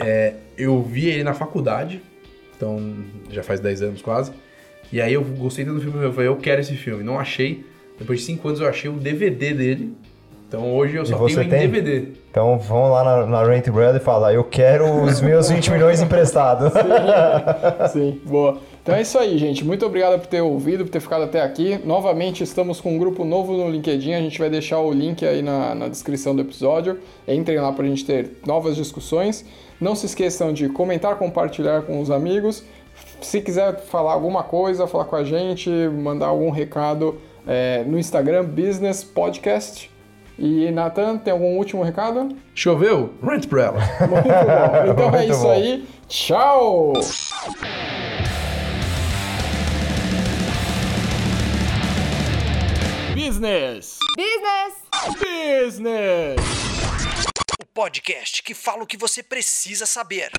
[0.00, 2.02] É, eu vi ele na faculdade,
[2.56, 2.94] então
[3.30, 4.32] já faz 10 anos quase.
[4.92, 7.04] E aí eu gostei tanto do filme, eu falei, eu quero esse filme.
[7.04, 7.64] Não achei.
[7.98, 9.94] Depois de 5 anos eu achei o DVD dele.
[10.48, 11.68] Então hoje eu só tenho em tem?
[11.68, 12.08] DVD.
[12.30, 16.00] Então vão lá na, na Rent Brand e fala, eu quero os meus 20 milhões
[16.00, 16.72] emprestados.
[17.92, 18.58] Sim, boa.
[18.82, 19.62] Então é isso aí, gente.
[19.62, 21.78] Muito obrigado por ter ouvido, por ter ficado até aqui.
[21.84, 24.14] Novamente, estamos com um grupo novo no LinkedIn.
[24.14, 26.98] A gente vai deixar o link aí na, na descrição do episódio.
[27.26, 29.44] Entrem lá para a gente ter novas discussões.
[29.78, 32.64] Não se esqueçam de comentar, compartilhar com os amigos.
[33.20, 37.16] Se quiser falar alguma coisa, falar com a gente, mandar algum recado
[37.46, 39.97] é, no Instagram, Business Podcast.
[40.38, 42.36] E, Nathan, tem algum último recado?
[42.54, 43.12] Choveu?
[43.22, 43.80] Rent pra ela.
[44.06, 44.92] Muito bom.
[44.92, 45.50] Então é isso bom.
[45.50, 45.84] aí.
[46.06, 46.92] Tchau!
[53.14, 53.98] Business.
[54.16, 54.74] Business!
[55.18, 56.36] Business.
[57.60, 60.30] O podcast que fala o que você precisa saber.